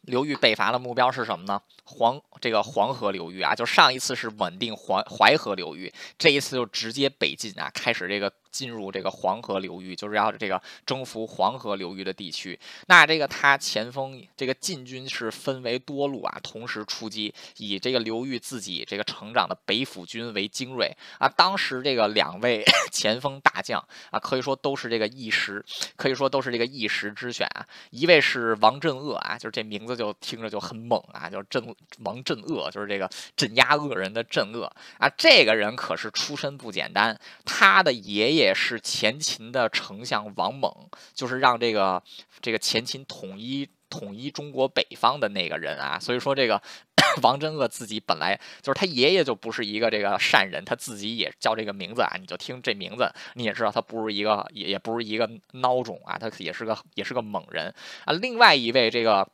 [0.02, 1.60] 刘裕北伐的目标是什么呢？
[1.84, 8.32] 黄这个黄河流域啊，就上一次是稳定淮淮河流域，这一次就直接北进啊，开始这个。
[8.50, 12.58] 进入这个黄河流域，就是要这个征服黄河流域的地区。
[12.88, 21.28] 那这个他前锋这个晋军是分为多路啊，同时出击，以这个刘裕自己这个成长的北府军为精锐啊。
[21.28, 25.64] 当时这个两位 前锋大将啊，可以说都是这个一时，
[25.96, 27.64] 可以说都是这个一时之选啊。
[27.90, 31.64] 一位是王镇恶啊，就是这名字就听着就很猛啊，就是镇
[32.00, 34.64] 王镇恶，就是这个镇压恶人的镇恶
[34.98, 35.08] 啊。
[35.16, 38.39] 这个人可是出身不简单，他的爷爷。
[38.40, 40.72] 也是前秦的丞相王猛，
[41.14, 42.02] 就是让这个
[42.40, 45.98] 这个前秦统一统一中国北方的那个人啊。
[45.98, 46.60] 所以说，这个
[47.22, 52.16] 王真恶自己本来就是他爷爷就不是一个这个善人，他自己也叫这个名字啊。
[52.18, 57.74] 你就听这名字，你也知道他不是一个也也不是一个孬种啊，他也是个也是个猛人
[58.04, 58.12] 啊。
[58.14, 59.28] 另外一位这个。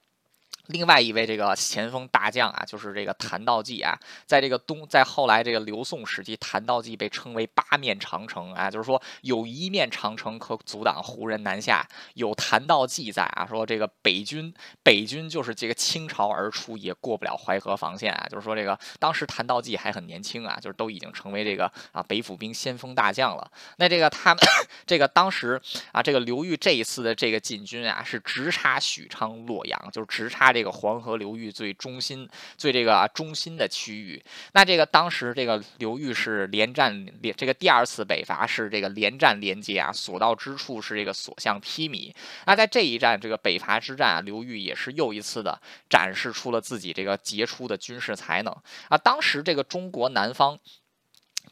[0.68, 14.52] 另外一位这个前锋大将啊，就是这个谭道济啊，在这个东，在后来这个刘宋时期，谭道济被称为八面长城啊，就是说有一面长城可阻挡胡人南下，有谭道济在啊，说这个北军
[14.82, 23.48] 北军就是这个倾巢而出也过不了淮河防线啊，就是说这个当时谭道济还很年轻啊，就是都已经成为这个啊北府兵先锋大将了。
[23.76, 24.34] 那这个他
[24.84, 25.60] 这个当时
[25.92, 30.55] 啊，这个刘裕这一次的这个进军啊，是直插许昌、洛阳，就是直插。
[30.56, 34.22] 这个黄河流域最中心、最这个中心的区域。
[34.54, 42.10] 那这个当时这个刘裕是连战连这个第二次北伐是这个连战连接啊，所到之处是这个所向披靡。
[42.46, 48.56] 那在这一战这个北伐之战啊，刘裕也是又一次的展示出了自己这个杰出的军事才能
[48.88, 48.96] 啊。
[48.96, 50.58] 当时这个中国南方。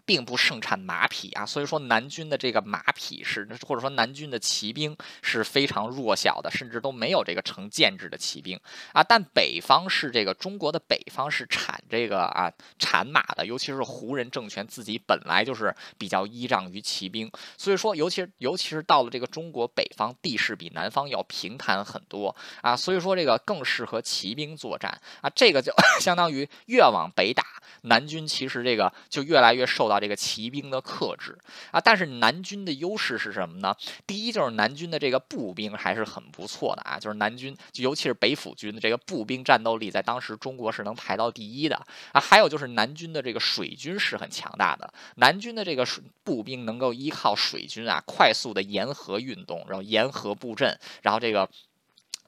[0.07, 8.59] 并不盛产马匹啊，所以说南军的这个马匹是，或者说南军的骑兵是非常弱小的，甚至都没有这个成建制的骑兵。
[8.93, 9.03] 啊。
[9.03, 22.35] 但北方是这个中国的北方是产这个啊产马的，尤其是胡人政权自己本来就是比较依仗于骑兵，所以说尤其尤其是到了这个中国北方，地势比南方要平坦很多。
[22.61, 25.01] 啊，所以说这个更适合骑兵作战。
[25.21, 27.43] 啊，这个就 相当于越往北打，
[27.85, 29.95] 南军其实这个就越来越受到。
[29.95, 31.39] 这个骑兵的克制
[31.71, 33.75] 啊，但是南军的优势是什么呢？
[34.07, 41.77] 第一就是南军的这个步兵还是很不错的啊，就是南军，尤其是北府军的这个步兵战斗力，在当时中国是能排到第一的
[42.13, 42.21] 啊。
[42.21, 51.49] 还有就是南军的这个水军是很强大的，南军的这个水步兵能够依靠水军啊，快速的沿河运动，然后沿河布阵，然后这个。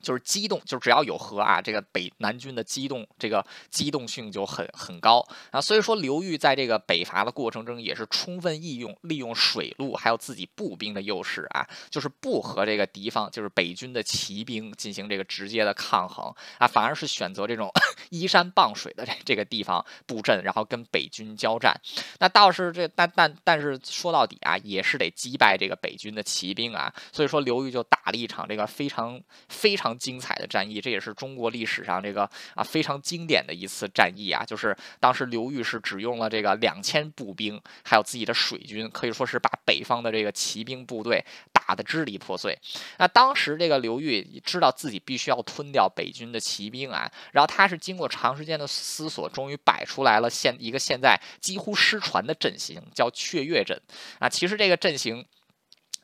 [0.07, 5.61] 就是机动，就是只要有河啊，这个北南军的机动，这个机动性就很很高啊。
[5.61, 17.69] 所以说刘裕在这个北伐的过程中，也是充分利用利用水路还有自己步兵的优势啊，就是不和这个敌方，就是北军的骑兵进行这个直接的抗衡啊，反而是选择这种
[18.11, 21.75] 依山傍水的这这个地方布阵，然后跟北军交战。
[22.21, 26.95] 那倒是这但但但是说到底啊，也是得击败这个北军的骑兵啊。
[27.11, 29.96] 所以说刘裕就打了一场这个非常非常。
[29.99, 42.59] 精彩的战役，这也是中国历史上这个啊非常经典的一次战役啊，就是当时刘裕是只用了这个两千步兵，还有自己的水军，可以说是把北方的这个骑兵部队打得支离破碎。
[42.99, 53.81] 那当时这个刘裕知道自己必须要吞掉北军的骑兵啊，然后他是经过长时间的思索，终于摆出来了现一个现在几乎失传的阵型，叫雀跃阵
[54.19, 54.29] 啊。
[54.29, 55.25] 其实这个阵型。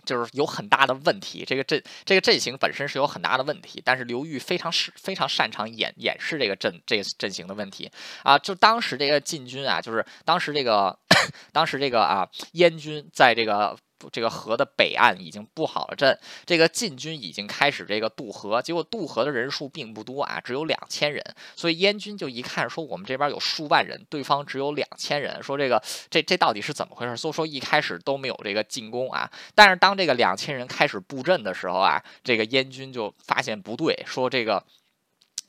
[0.05, 7.91] 就是有很大的问题，这个阵这个阵型本身是有很大的问题，但是刘裕非常是非常擅长掩掩饰这个阵这个阵型的问题
[8.23, 10.99] 啊，就当时这个禁军啊，就是当时这个
[11.53, 13.77] 当时这个啊燕军在这个。
[14.11, 21.23] 这个河的北岸已经布好了阵，这个晋军已经开始这个渡河，结果渡河的人数并不多啊，只有两千人，
[21.55, 27.17] 所以燕军就一看说我们这边有数万人，对方只有两千人，说这个这这到底是怎么回事？
[27.17, 34.65] 所以说一开始都没有这个进攻啊，但是当这个两千人开始布阵的时候啊，这个燕军就发现不对，说这个。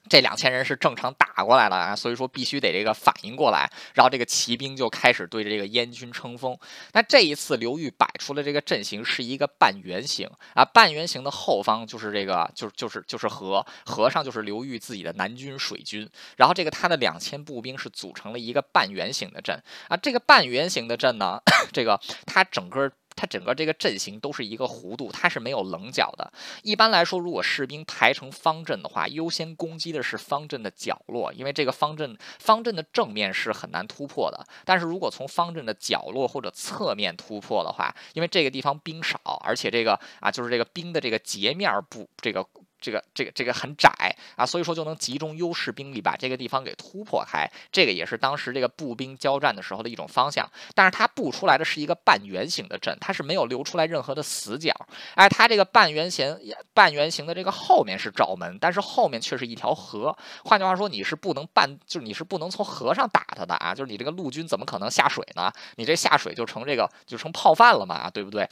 [0.09, 6.57] 这两千人是正常打过来了啊，所以说必须得这个反应过来，然后这个骑兵就开始对着这个燕军冲锋。
[6.91, 21.39] 那这一次刘裕摆出的这个阵型是一个半圆形啊，半圆形的后方就是这个，就是就是就是河，河上就是刘裕自己的南军水军，然后这个他的两千步兵是组成了一个半圆形的阵啊，这个半圆形的阵呢，
[21.71, 22.91] 这个它整个。
[23.15, 26.31] 它整个这个阵型都是一个弧度，它是没有棱角的。
[26.61, 34.45] 一般来说，如果士兵排成方阵的话，优先攻击的是方阵的角落，因为这个方阵方阵的正面是很难突破的。
[34.65, 42.45] 但是如果从方阵的角落或者侧面突破的话，因为这个地方兵少，而且这个啊，就是这个兵的这个截面不这个。
[42.83, 43.89] 这个这个这个很窄
[44.35, 47.49] 啊，所以说就能集中优势兵力把这个地方给突破开。
[47.71, 50.47] 这个也是当时这个步兵交战的时候的一种方向。
[50.75, 54.73] 但是它布出来的是一个半圆形的阵，它是没有留出来任何的死角。
[55.15, 56.37] 哎，它这个半圆形
[56.73, 60.13] 半圆形的这个后面是罩门，但是后面却是一条河。
[60.43, 63.73] 换句话说，你是不能半，就是你是不能从河上打它的啊！
[63.73, 65.49] 就是你这个陆军怎么可能下水呢？
[65.77, 68.49] 你这下水就成这个就成泡饭了嘛，对不对？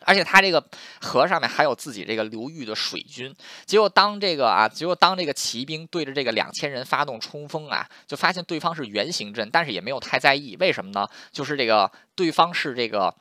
[0.00, 0.62] 而且他这个
[1.00, 3.34] 河上面还有自己这个流域的水军，
[3.64, 11.08] 结果当这个啊，结果当这个骑兵对着这个两千人发动冲锋啊，就发现对方是圆形阵，但是也没有太在意，为什么呢？
[11.32, 13.14] 就是这个对方是这个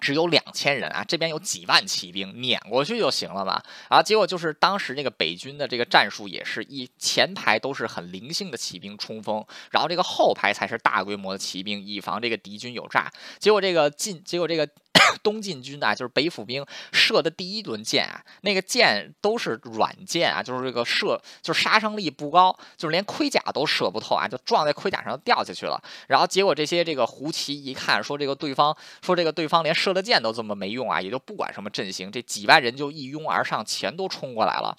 [0.00, 3.62] 只有两千人啊，这边有几万骑兵，撵过去就行了嘛。
[3.88, 13.10] 啊，结果就是当时这个北军的这个战术也是一前排都是很零星的骑兵冲锋，然后这个后排才是大规模的骑兵，以防这个敌军有诈。
[13.38, 14.68] 结果这个进，结果这个。
[15.22, 25.82] 东晋军啊，就是北府兵射的第一轮箭啊，那个箭都是软箭啊，就是这个射就是杀伤力不高，就是连盔甲都射不透啊，就撞在盔甲上掉下去了。
[26.06, 34.76] 然后结果这些这个胡骑一看，说这个对方说这个对方连射的箭都这么没用啊，也就不管什么阵型，这几万人就一拥而上，全都冲过来了。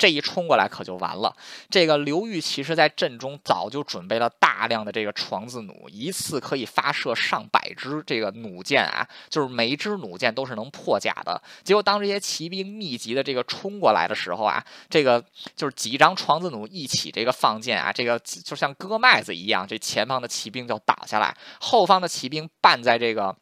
[0.00, 1.36] 这一冲过来可就完了。
[1.68, 11.40] 这个刘裕其实在阵中早就准备了大量的这个床字弩，一次可以发射上百支这个弩箭啊，就是每一支弩箭都是能破甲的。
[11.62, 15.22] 结果当这些骑兵密集的这个冲过来的时候啊，这个
[15.54, 23.36] 就是几张床字弩一起这个放箭啊，这个就像割麦子一样，这前方的骑兵就倒下来，后方的骑兵绊在这个。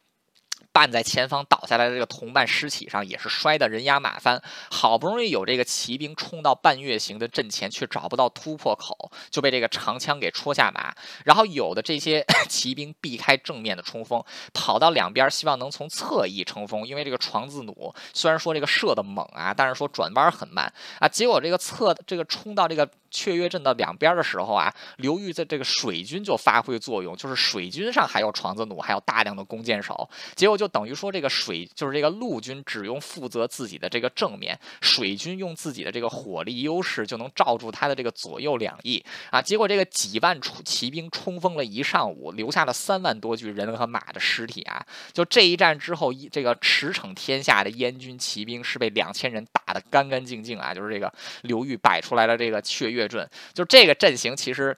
[0.73, 4.41] 绊在前方倒下来的这个同伴尸体上，也是摔得人仰马翻。
[4.69, 10.93] 好不容易有这个骑兵冲到半月形的阵前，却找不到突破口，就被这个长枪给戳下马。
[11.25, 16.87] 然后有的这些 骑兵避开正面的冲锋，跑到两边，希望能从侧翼冲锋。
[16.87, 21.07] 因为这个床字弩虽然说这个射的猛啊，但是说转弯很慢啊。
[21.07, 22.89] 结果这个侧这个冲到这个。
[23.11, 39.41] 雀跃阵的两边的时候啊，刘裕在这个水军就发挥作用，就是水军上还有床子弩，还有大量的弓箭手，结果就等于说这个水就是这个陆军只用负责自己的这个正面，水军用自己的这个火力优势就能罩住他的这个左右两翼啊。
[39.41, 44.85] 结果这个几万出骑兵冲锋了一上午，留下了三万多具人和马的尸体啊。
[45.11, 50.73] 就这一战之后，一这个驰骋天下的燕军骑兵是被两千人打得干干净净啊。
[50.73, 52.98] 就是这个刘裕摆出来了这个雀跃。
[52.99, 54.75] 越准，就这个阵型，其实。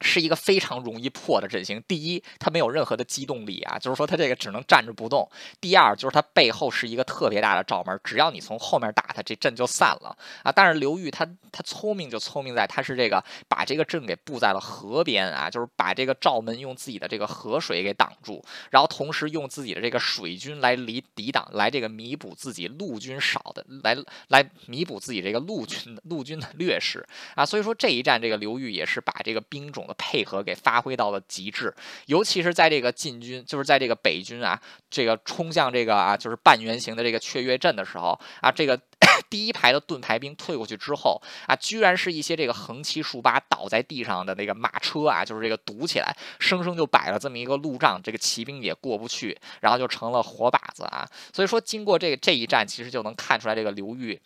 [0.00, 1.82] 是一个非常容易破的阵型。
[1.88, 5.28] 第一，它没有任何的机动力啊，就是说它这个只能站着不动。
[5.60, 10.52] 第二，就是它背后是一个特别大的罩门，只要你从后面打它，这阵就散了啊。
[10.52, 23.96] 但是刘裕他他聪明就聪明在，他是这个把这个阵给布在了河边啊，就是把这个罩门用自己的这个河水给挡住，然后同时用自己的这个水军来离抵挡，来这个弥补自己陆军少的，来
[24.28, 27.44] 来弥补自己这个陆军陆军的劣势啊。
[27.44, 29.87] 所以说这一战，这个刘裕也是把这个兵种。
[29.94, 31.74] 配合给发挥到了极致，
[32.06, 34.60] 尤其是在这个晋军，就是在这个北军啊，
[34.90, 38.78] 这个冲向这个啊，就是半圆形的这个雀跃阵的时候啊，这个
[39.30, 51.08] 第一排的盾牌兵退过去之后啊，居然是一些这个横七竖八倒在地上的那个马车啊，就是这个堵起来，生生就摆了这么一个路障，这个骑兵也过不去，然后就成了活靶子啊。
[51.32, 54.20] 所以说，经过这个这一战，其实就能看出来这个刘裕。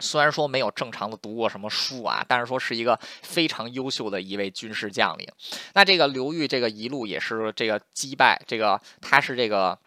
[0.00, 5.26] 虽然说没有正常的读过什么书啊，但是说是一个非常优秀的一位军事将领。
[5.74, 9.78] 那这个刘裕这个一路也是这个击败这个，他是这个。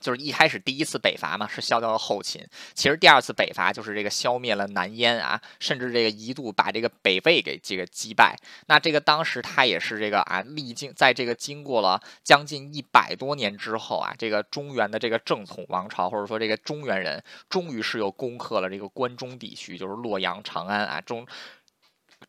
[0.00, 2.46] 就是一开始第一次北伐嘛，是消掉了后秦。
[2.74, 8.36] 其实第二次北伐就是这个消灭了南燕啊，甚至这个一度把这个北魏给这个击败。
[8.66, 21.26] 那这个当时他也是这个啊，历经在这个经过了将近一百多年之后啊，这个中原的这个正统王朝或者说这个中原人，终于是又攻克了这个关中地区，就是洛阳、长安啊，终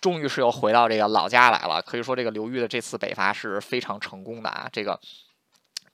[0.02, 1.82] 终于是又回到这个老家来了。
[1.82, 5.00] 可以说这个刘裕的这次北伐是非常成功的啊，这个。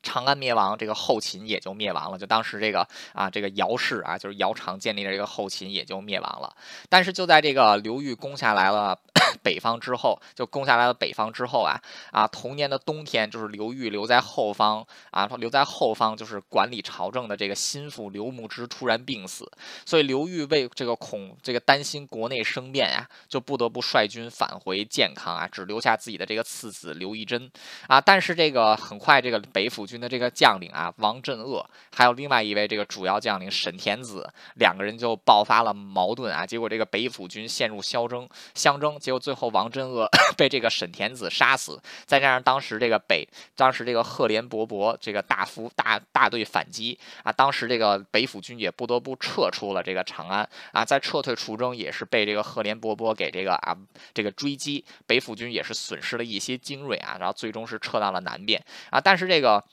[0.05, 2.17] 长安灭亡，这个后秦也就灭亡了。
[2.17, 6.55] 就当时这个啊，这个姚氏啊，就是姚苌建立的这个后秦也就灭亡了。
[6.87, 8.97] 但是就在这个刘裕攻下来了。
[9.41, 11.75] 北方之后，就攻下来了北方之后啊
[12.11, 19.51] 啊，同年的冬天，就是刘裕留在后方啊，留在后方就是管理朝政的这个心腹刘牧之突然病死，
[19.85, 27.49] 所以刘裕为这个恐这个担心国内生变呀，就不得不率军返回建康啊，只留下自己的这个次子刘义珍
[27.87, 27.99] 啊。
[27.99, 39.15] 但是这个很快，这个北府军军的这个将领啊王镇恶，还有另外一位这个主要将领沈田子，两个人就爆发了矛盾啊，结果这个北府军陷入相争相争，结果。
[39.25, 53.75] 最后，王镇恶 被这个沈田子杀死，再加上当时这个北，当时这个赫连勃勃这个大幅大大队反击啊，当时这个北府军也不得不撤出了这个长安啊，在撤退途中也是被这个赫连勃勃给这个啊
[54.13, 59.63] 这个追击，北府军也是损失了一些精锐啊，然后最终是撤到了南边啊，但是这个。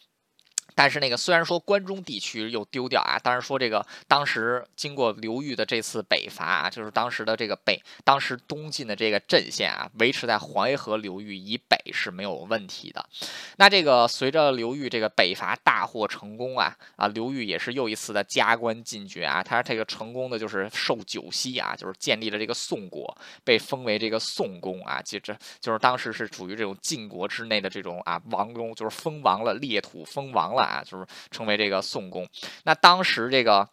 [0.75, 13.05] 但是那个虽然说关中地区又丢掉啊，但是说这个当时经过刘裕的这次北伐啊，就是当时的这个北，当时东晋的这个阵线啊，维持在淮河流域以北是没有问题的。
[13.57, 30.62] 那这个随着刘裕这个北伐大获成功啊啊，刘裕也是又一次的加官进爵啊，他这个成功的就是受九锡啊，就是建立了这个宋国，被封为这个宋公啊，就这就是当时是处于这种晋国之内的这种啊王公，就是封王了，列土封王了。
[30.67, 32.29] 啊，就是称为这个宋公。
[32.65, 33.69] 那当时这个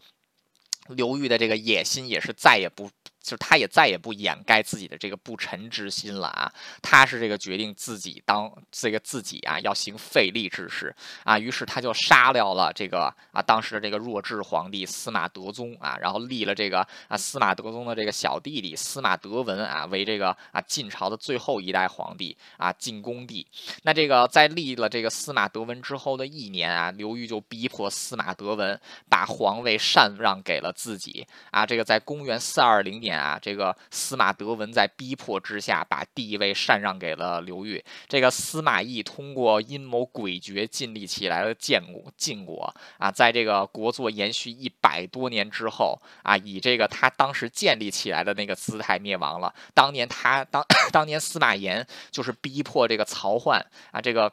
[0.88, 2.90] 刘裕的这个野心也是再也不。
[3.22, 6.52] 就是他也再也不掩盖自己的这个不臣之心了啊！
[6.82, 10.96] 他是这个决定自己当这个自己啊，要行废立之事
[11.26, 11.38] 啊。
[11.38, 23.46] 于是他就杀掉了这个啊当时的这个弱智皇帝司马德宗啊，然后立了这个啊司马德宗的这个小弟弟司马德文啊为这个啊晋朝的最后一代皇帝啊晋恭帝。
[23.84, 31.66] 那这个在立了这个司马德文之后的一年啊，刘裕就逼迫司马德文把皇位禅让给了自己啊。
[31.66, 33.09] 这个在公元四二零年。
[33.18, 37.84] 啊，这个司马德文在逼迫之下把地位禅让给了刘裕。
[38.07, 49.53] 这个司马懿通过阴谋诡谲建立起来的建国晋国啊，在这个国祚延续一百多年之后啊，以这个他当时建立起来的那个姿态灭亡了。
[49.74, 54.32] 当年他当 当年司马炎就是逼迫这个曹奂啊，这个。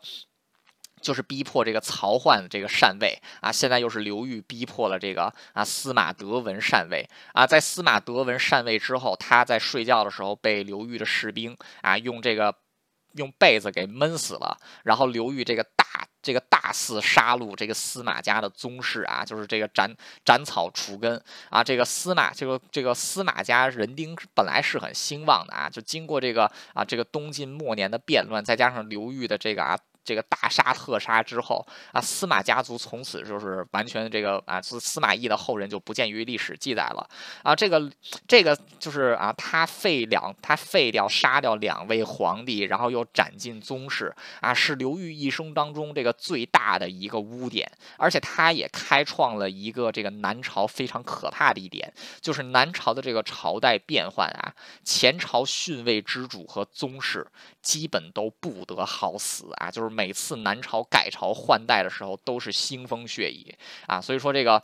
[1.06, 12.52] 就是逼迫这个曹奂这个禅位啊，现在又是刘裕逼迫了这个啊司马德文禅位啊，在司马德文禅位之后，他在睡觉的时候被刘裕的士兵啊用这个
[13.12, 19.94] 用被子给闷死了，然后刘裕这个大这个大肆杀戮这个司马家的宗室啊，就是这个斩
[20.24, 29.78] 斩草除根啊，这个司马这个这个司马家人丁本来是很兴旺的啊，就经过这个啊这个东晋末年的变乱，再加上刘裕的这个啊。
[30.06, 37.04] 这个大杀特杀之后啊，司马家族从此就是完全这个啊，司司马懿的后人就不见于历史记载了
[37.42, 37.56] 啊。
[37.56, 37.90] 这个
[38.28, 47.68] 这个就是啊，他废两他废掉杀掉两位皇帝，然后又斩尽宗室啊，是刘裕一生当中这个最大的一个污点。
[47.96, 54.54] 而且他也开创了一个这个南朝非常可怕的一点，就是南朝的这个朝代变换啊，
[54.84, 57.26] 前朝逊位之主和宗室
[57.60, 59.95] 基本都不得好死啊，就是。
[59.96, 64.62] 每次南朝改朝换代的时候，都是腥风血雨啊，所以说这个。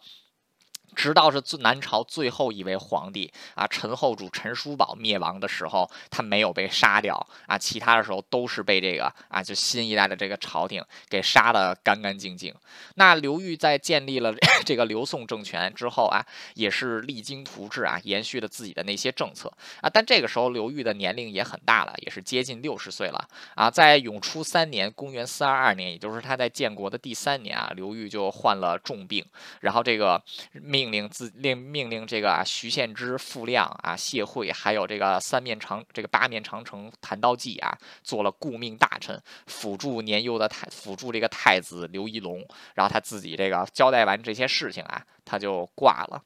[0.94, 12.54] 直到是最南朝最后一位皇帝啊，陈后主陈叔宝灭亡的时候，他没有被杀掉啊，其他的时候都是被这个啊，就新一代的这个朝廷给杀的干干净净。
[12.96, 14.34] 那刘裕在建立了
[14.66, 16.24] 这个刘宋政权之后啊，
[16.54, 19.88] 也是励精图治啊，延续了自己的那些政策啊。
[19.88, 23.70] 但这个时候刘裕的年龄也很大了，也是接近六十岁了啊。
[23.70, 29.24] 在永初三年（公元四二二年），也就是他在建国的第三年啊，刘裕就患了重病，
[29.60, 30.22] 然后这个
[30.52, 30.81] 命。
[30.82, 46.20] 命令自令命令这个徐献之、傅亮啊谢晦，还有这个三面长这个八面长城谭道济啊，做了顾命大臣，辅助年幼的太辅助这个太子刘义隆，然后他自己这个交代完这些事情啊，他就挂了。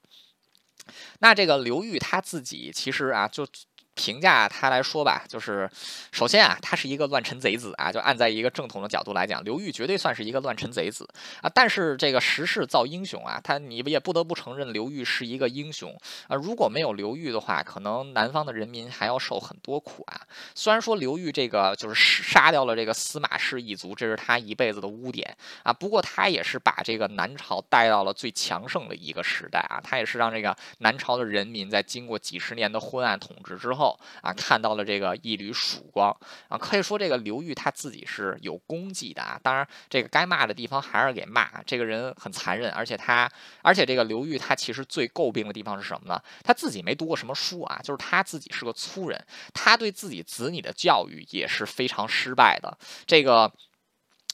[1.19, 3.47] 那这个刘裕他自己其实啊就。
[3.97, 5.69] 评价他来说吧，就是
[6.13, 11.09] 首先啊，他是一个乱臣贼子啊，就按在一个正统的角度来讲，刘裕绝对算是一个乱臣贼子
[11.41, 11.51] 啊。
[11.53, 16.37] 但是这个时势造英雄啊，他你也不得不承认刘裕是一个英雄啊。
[16.37, 20.21] 如果没有刘裕的话，可能南方的人民还要受很多苦啊。
[20.55, 25.73] 虽然说刘裕这个就是杀掉了这个司马氏一族，这是他一辈子的污点啊。
[25.73, 29.81] 不过他也是把这个南朝带到了最强盛的一个时代啊。
[29.83, 33.86] 他也是让这个南朝的人民在经过几十年的昏暗统治之后。
[34.23, 36.17] 啊，看到了这个一缕曙光
[36.49, 39.39] 啊，可以说这个刘裕他自己是有功绩的啊。
[39.43, 43.31] 当然，这个该骂的地方还是给骂，这个人很残忍，而且他，
[43.61, 46.23] 而且这个刘裕他其实最诟病的地方是什么呢？
[46.43, 52.79] 他自己没读过什么书啊，就是他自己是个粗人，他对自己子女的教育也是非常失败的。
[53.07, 53.53] 这个。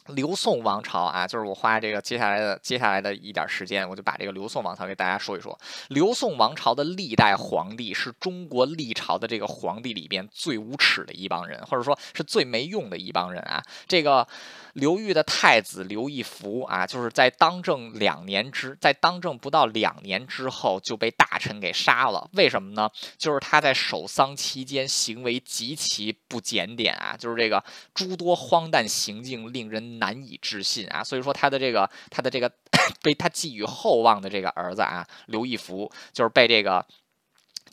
[0.08, 5.56] 刘宋王朝啊，就是我花这个接下来的接下来的一点时间，我就把这个刘宋王朝给大家说一说。
[5.90, 13.62] 刘宋王朝的历代皇帝是中国历朝的这个皇帝里边最无耻的一帮人，或者说是最没用的一帮人啊。
[13.86, 14.26] 这个
[14.72, 22.28] 刘裕的太子刘义福啊，就是在当政两年之，在当政不到两年之后就被大臣给杀了。
[22.32, 22.90] 为什么呢？
[23.16, 27.62] 就是他在守丧期间行为极其不检点啊，就是这个
[27.94, 29.91] 诸多荒诞行径令人。
[29.98, 31.02] 难以置信啊！
[31.02, 32.50] 所以说他的这个他的这个
[33.02, 36.84] 被他寄予厚望的这个儿子啊，刘义福就是被这个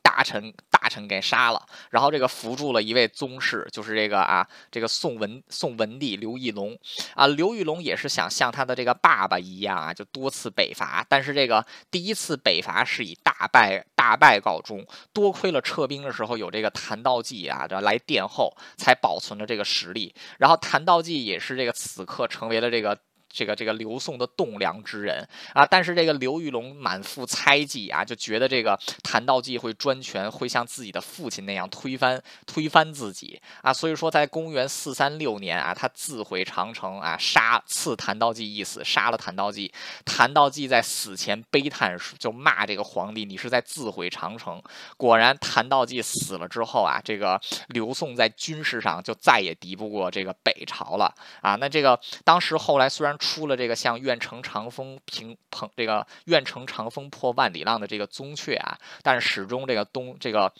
[0.02, 0.54] 大臣
[0.90, 6.76] 臣给杀了，然后这个扶助了一位宗室，就是这个啊这个宋文宋文帝刘义隆
[7.14, 14.84] 啊，刘义隆也是想像他的这个爸爸一样啊，就多次北伐，但是这个第一次北伐是以大败大败告终，
[15.14, 20.14] 多亏了撤兵的时候有这个谭道济啊这来殿后，才保存了这个实力。
[20.40, 22.98] 然后谭道济也是这个此刻成为了这个。
[23.30, 39.72] 这个这个刘宋的栋梁之人啊，但是这个刘玉龙满腹猜忌啊，就觉得这个谭道济会专权，会像自己的父亲那样推翻推翻自己啊，所以说在公元四三六年啊，他自毁长城啊，杀赐谭道济一死，杀了谭道济。
[40.06, 44.60] 谭道济在死前悲叹，就骂这个皇帝：“你是在自毁长城。”
[44.98, 51.56] 果然，谭道济死了之后啊，这个刘宋在军事上就再也敌不过这个北朝了啊。
[51.56, 53.19] 那这个当时后来虽然。
[53.20, 60.52] 出了这个像愿乘长风平蓬这个愿乘长风破万里浪的这个宗阙啊，但是始终这个东这个。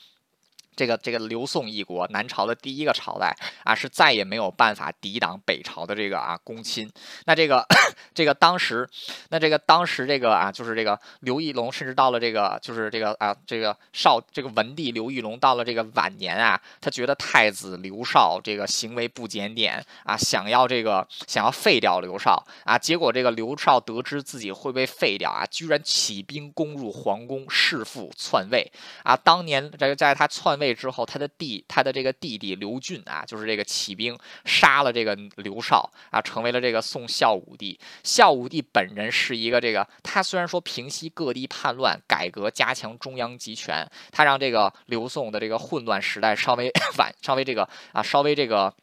[0.80, 6.90] 这个这个刘宋一国，南朝的第一个朝代啊，是再也没有办法抵挡北朝的这个啊攻侵。
[7.26, 7.68] 那这个
[8.14, 8.90] 这个当时，
[9.28, 22.78] 那这个当时这个啊，就是这个刘义隆，甚至到了这个就是这个啊这个少这个文帝刘义隆到了这个晚年啊，他觉得太子刘少这个行为不检点啊，想要这个想要废掉刘少啊。
[22.78, 28.72] 结果这个刘少得知自己会被废掉啊，居然起兵攻入皇宫，弑父篡位
[29.04, 29.14] 啊。
[29.18, 30.69] 当年这个在他篡位。
[30.74, 37.80] 之后，他的弟，他的这个弟弟刘俊啊，就是这个起兵杀了这个刘少啊，成为了这个宋孝武帝。
[38.04, 48.74] 孝武帝本人是一个这个，他虽然说平息各地叛乱，改革加强中央集权，他让这个刘宋的这个混乱时代稍微 晚，稍微这个啊，稍微这个。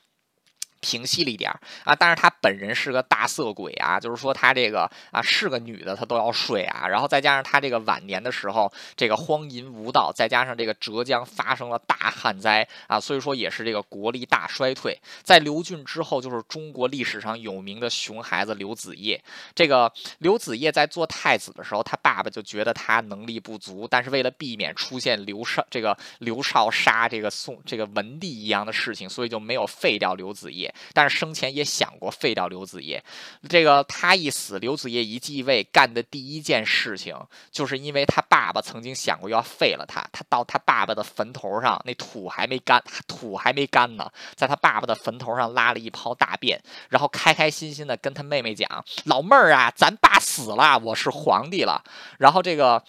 [0.87, 14.97] 平息了一点儿啊，但是他本人是个大色鬼啊，就是说他这个啊是个女的他都要睡啊，然后再加上他这个晚年的时候这个荒淫无道，再加上这个浙江发生了大旱灾啊，所以说也是这个国力大衰退。
[15.25, 19.21] 在刘俊之后，就是中国历史上有名的熊孩子刘子业。
[19.57, 30.73] 这个刘子业在做太子的时候，他爸爸就觉得他能力不足，但是为了避免出现刘少这个刘少杀这个宋这个文帝一样的事情，所以就没有废掉刘子业。
[30.93, 33.03] 但是生前也想过废掉刘子业，
[33.49, 37.17] 这个他一死，刘子业一继位，干的第一件事情，
[37.51, 51.83] 就是因为他爸爸曾经想过要废了他，他到他爸爸的坟头上，那土还没干，土还没干呢，在他爸爸的坟头上拉了一泡大便，然后开开心心的跟他妹妹讲：“老妹儿啊，咱爸死了，我是皇帝了。”
[52.19, 52.83] 然后这个。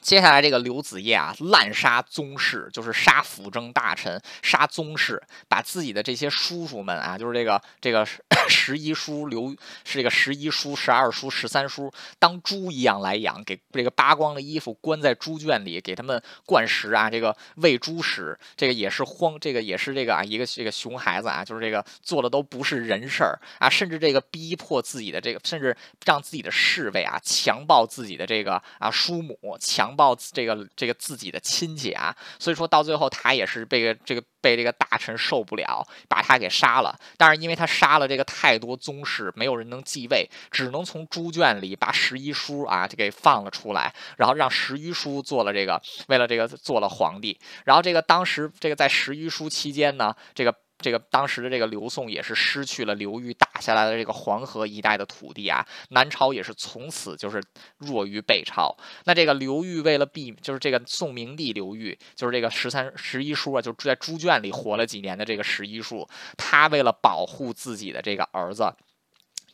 [0.00, 8.04] 接下来这个刘子业啊，滥杀宗室，就是杀辅政大臣，杀宗室，把自己的这些叔叔们啊，就是这个这个
[8.48, 9.50] 十一叔刘
[9.84, 11.88] 是这个十一叔、十二叔、十三叔，
[12.18, 29.81] 当猪一样来养，给这个扒光了衣服，关在猪圈里，给他们灌食啊，这个喂猪食，这个也是荒，这个也是这个啊，一个这个熊孩子啊，就是这个做的都不是人事儿啊，甚至这个逼迫自己的这个，甚至让自己的侍卫啊强暴自己的这个啊叔母，强。
[29.82, 36.96] 强暴这个这个自己的亲戚啊，所以说到最后他也是被这个被这个大臣受不了，把他给杀了。
[37.16, 47.38] 但是因为他杀了这个太多宗室，没有人能继位，只能从猪圈里把十一叔啊就给放了出来，然后让十一叔做了这个，为了这个做了皇帝。
[47.64, 50.54] 然后这个当时这个在十一叔期间呢，这个。
[50.82, 57.42] 这个当时的这个刘宋也是失去了刘裕打下来的这个黄河一带的土地啊，南朝也是从此就是
[57.78, 58.76] 弱于北朝。
[59.04, 66.06] 那这个刘裕为了避，就是这个宋明帝刘裕，就是这个十三十一叔啊，就在猪圈里活了几年的这个十一叔，
[66.36, 68.74] 他为了保护自己的这个儿子，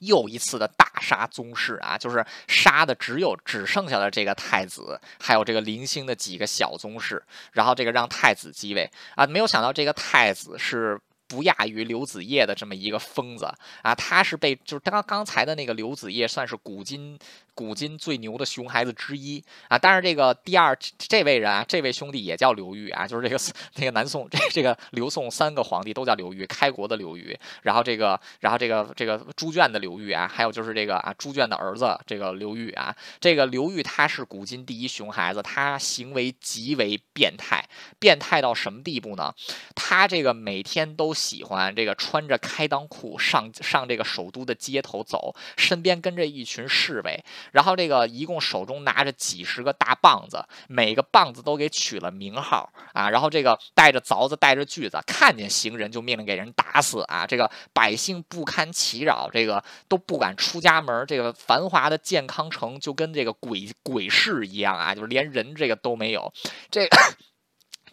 [0.00, 7.22] 又一次的大杀宗室啊，就是杀的只有只剩下了这个太子，还有这个零星的几个小宗室，
[7.52, 10.98] 然后这个让太子继位啊，没有想到这个太子是。
[11.28, 13.44] 不亚于刘子业的这么一个疯子
[13.82, 17.16] 啊，他是被就是刚刚才的那个刘子业算是古今。
[17.54, 19.76] 古今最牛的熊孩子之一啊！
[19.76, 37.68] 但是这个第二这位人啊，这位兄弟也叫刘裕啊，就是这个那 个南宋这这个刘宋三个皇帝都叫刘裕，开国的刘裕，然后这个然后这个这个猪圈的刘裕啊，还有就是这个啊猪圈的儿子这个刘裕啊，这个刘裕他是古今第一熊孩子，他行为极为变态，
[37.98, 39.34] 变态到什么地步呢？
[39.74, 47.24] 他这个每天都喜欢这个穿着开裆裤上上这个首都的街头走，身边跟着一群侍卫。
[47.50, 53.10] 然后这个一共手中拿着几十个大棒子，每个棒子都给取了名号啊。
[53.10, 57.26] 然后这个带着凿子，带着锯子，看见行人就命令给人打死啊。
[57.26, 61.04] 这个百姓不堪其扰，这个都不敢出家门。
[61.06, 66.32] 这个繁华的健康城就跟这个鬼鬼市一样啊，就是连人这个都没有。
[66.70, 66.88] 这。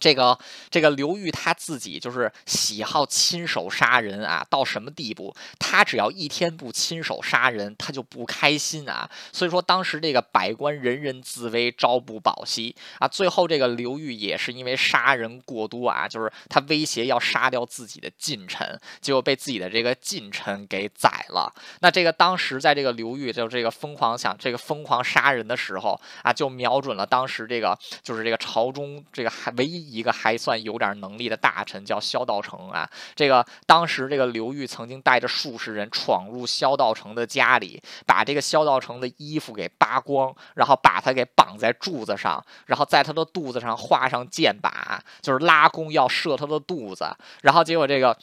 [0.05, 0.37] 这个
[0.69, 5.35] 这个刘裕他自己就是喜好亲手杀人啊，到什么地步？
[5.57, 9.09] 他只要一天不亲手杀人，他就不开心啊。
[9.33, 13.07] 所以说当时这个百官人人自危，朝不保夕啊。
[13.07, 21.51] 最后这个刘裕也是因为杀人过多啊，就是他威胁要杀掉自己的近臣，结果被自己的这个近臣给宰了。
[21.79, 29.94] 那这个当时在这个刘裕就这个疯狂想这个疯狂杀人的时候啊，就瞄准了当时这个就是这个朝中这个还唯一。
[29.95, 47.05] 一个还算有点能力的大臣叫萧道成啊，这个当时这个刘裕曾经带着数十人闯入萧道成的家里，把这个萧道成的衣服给扒光，然后把他给绑在柱子上，然后在他的肚子上画上箭靶，就是拉弓要射他的肚子，
[47.41, 48.17] 然后结果这个。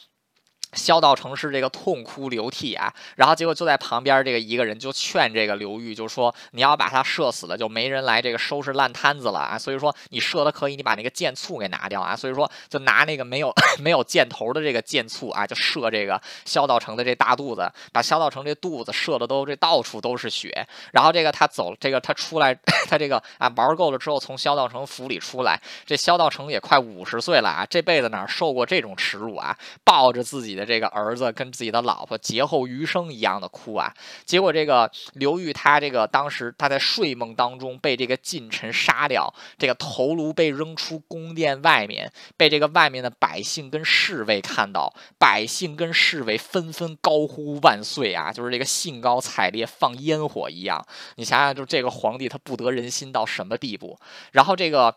[0.73, 9.57] 萧道成是这个痛哭流涕啊，然后结果就在旁边这个一个人就劝这个刘裕，就说你要把他射死了，就没人来这个收拾烂摊子了啊。
[9.57, 12.15] 所以说你射的可以，你把那个箭簇给拿掉啊。
[12.15, 20.65] 所以说就拿那个没有 没有箭头的这个箭簇啊，就射这个萧道成的这大肚子，把萧道成这肚子射的都这到处都是血。
[20.91, 22.53] 然后这个他走，这个他出来，
[22.89, 29.55] 他这个啊玩够了之后，从萧道成府里出来，这萧道成也快五十岁了啊，这辈子哪受过这种耻辱啊？
[29.83, 30.62] 抱着自己的。
[30.65, 33.93] 这个儿子跟自己的老婆劫后余生一样的哭啊！
[34.25, 48.31] 结果这个刘裕他这个当时他在睡梦当中被这个近臣杀掉，这个头颅被扔出宫殿外面，被这个外面的百姓跟侍卫看到，百姓跟侍卫纷纷高呼万岁啊！
[48.31, 50.85] 就是这个兴高采烈放烟火一样。
[51.15, 53.97] 你想想，就这个皇帝他不得人心到什么地步？
[54.31, 54.95] 然后这个。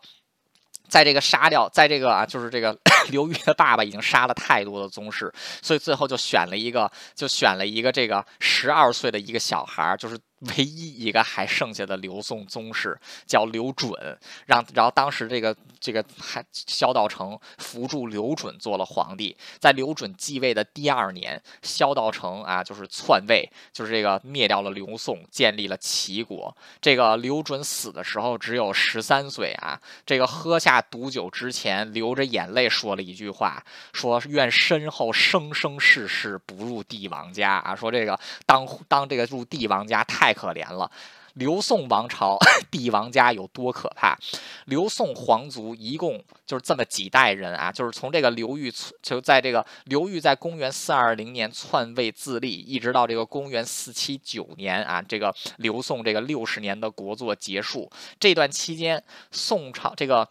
[0.88, 2.76] 在这个杀掉，在这个啊，就是这个
[3.10, 5.32] 刘裕的爸爸已经杀了太多的宗室，
[5.62, 10.18] 所以最后就选了一个，就选了一个这个十二岁的一个小孩儿，就是。
[10.40, 13.90] 唯一一个还剩下的刘宋宗室叫刘准，
[14.44, 26.54] 让然后当时这个这个还萧道成扶助刘准做了皇帝，在刘准继位的第二年，萧道成啊就是篡位，就是这个灭掉了刘宋，建立了齐国。
[26.82, 33.64] 这个刘准死的时候只有十三岁啊，这个喝下毒酒之前流着眼泪说了一句话，
[33.94, 40.25] 说愿身后生生世世不入帝王家啊，说这个当当这个入帝王家太。
[40.26, 40.90] 太可怜了，
[41.34, 42.36] 刘宋王朝
[42.68, 44.18] 帝王家有多可怕？
[44.64, 60.28] 刘宋皇族一共就是这么几代人啊，就是从这个刘裕就在这个刘裕在公元四二零年篡位自立，一直到这个公元四七九年啊，这个刘宋这个六十年的国祚结束，这段期间，宋朝这个。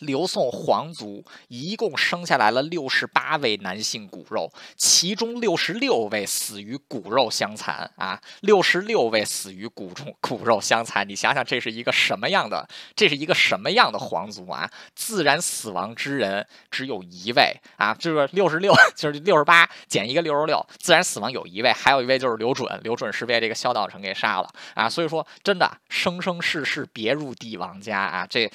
[0.00, 8.20] 刘宋皇族一共生下来了六十八位男性骨肉，其中六十六位死于骨肉相残啊！
[8.40, 12.68] 六十六位死于骨中骨肉相残，你想想这是一个什么样的？
[12.94, 14.70] 这是一个什么样的皇族啊？
[14.94, 17.94] 自然死亡之人只有一位啊！
[17.98, 24.88] 这个六十六 就是六十八减一个六十六，自然死亡有一位，还有一位就是刘准，刘准是被这个萧道成给杀了啊！
[24.88, 28.26] 所以说，真的生生世世别入帝王家啊！
[28.28, 28.50] 这。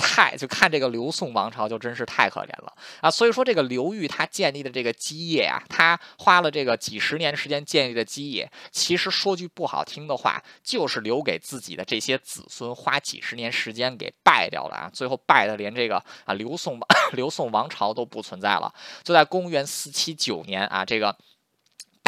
[0.00, 3.10] 太就看这个刘宋王朝就真是太可怜了啊！
[3.10, 14.90] 所以说这个刘裕他建立的这个基业啊，他花了这个几十年时间建立的基业，其实说句不好听的话，就是留给自己的这些子孙花几十年时间给败掉了啊！
[14.92, 16.80] 最后败的连这个啊刘宋
[17.12, 18.72] 刘宋王朝都不存在了。
[19.04, 21.14] 就在公元四七九年啊，这个。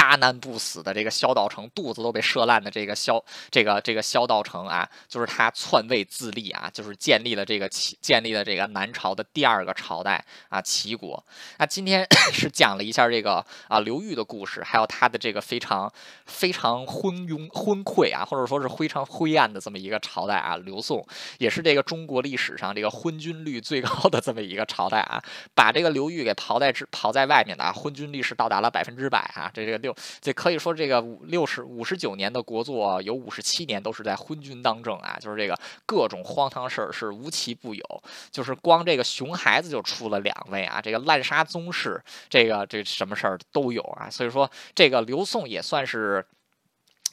[0.02, 11.24] 大难不死的这个萧道成，肚子都被射烂的这个萧，这个这个萧道成啊，就是他篡位自立啊，就是建立了这个齐，建立了这个南朝的第二个朝代啊，齐国。
[11.58, 15.90] 那今天 是讲了一下这个啊刘裕的故事，还有他的这个非常
[16.26, 21.06] 非常昏庸昏聩啊，或者说是非常灰暗的这么一个朝代啊，刘宋
[21.38, 25.22] 也是这个中国历史上这个昏君率最高的这么一个朝代啊，
[25.54, 29.91] 把这个刘裕给刨在之刨在外面的啊，昏君率是到达了百分之百啊，这这个六。
[30.20, 46.24] 这可以说，这个五六十五十九年的国祚，有五十七年都是在昏君当政啊，就是这个各种荒唐事儿是无奇不有，就是光这个熊孩子就出了两位啊，这个滥杀宗室，这个这什么事儿都有啊，所以说这个刘宋也算是。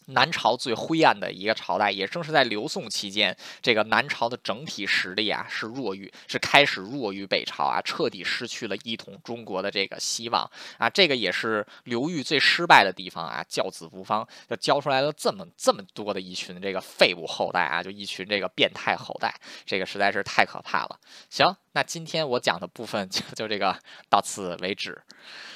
[0.09, 10.89] 南朝最灰暗的一个朝代，也正是在刘宋期间，这个南朝的整体实力啊是弱于，是开始弱于北朝啊，彻底失去了一统中国的这个希望啊。
[10.89, 19.33] 这个也是刘裕最失败的地方啊，教子无方，就教出来了这么这么多的一群这个废物后代啊，就一群这个变态后代，
[19.65, 20.99] 这个实在是太可怕了。
[21.29, 23.77] 行，那今天我讲的部分就就这个
[24.09, 25.01] 到此为止。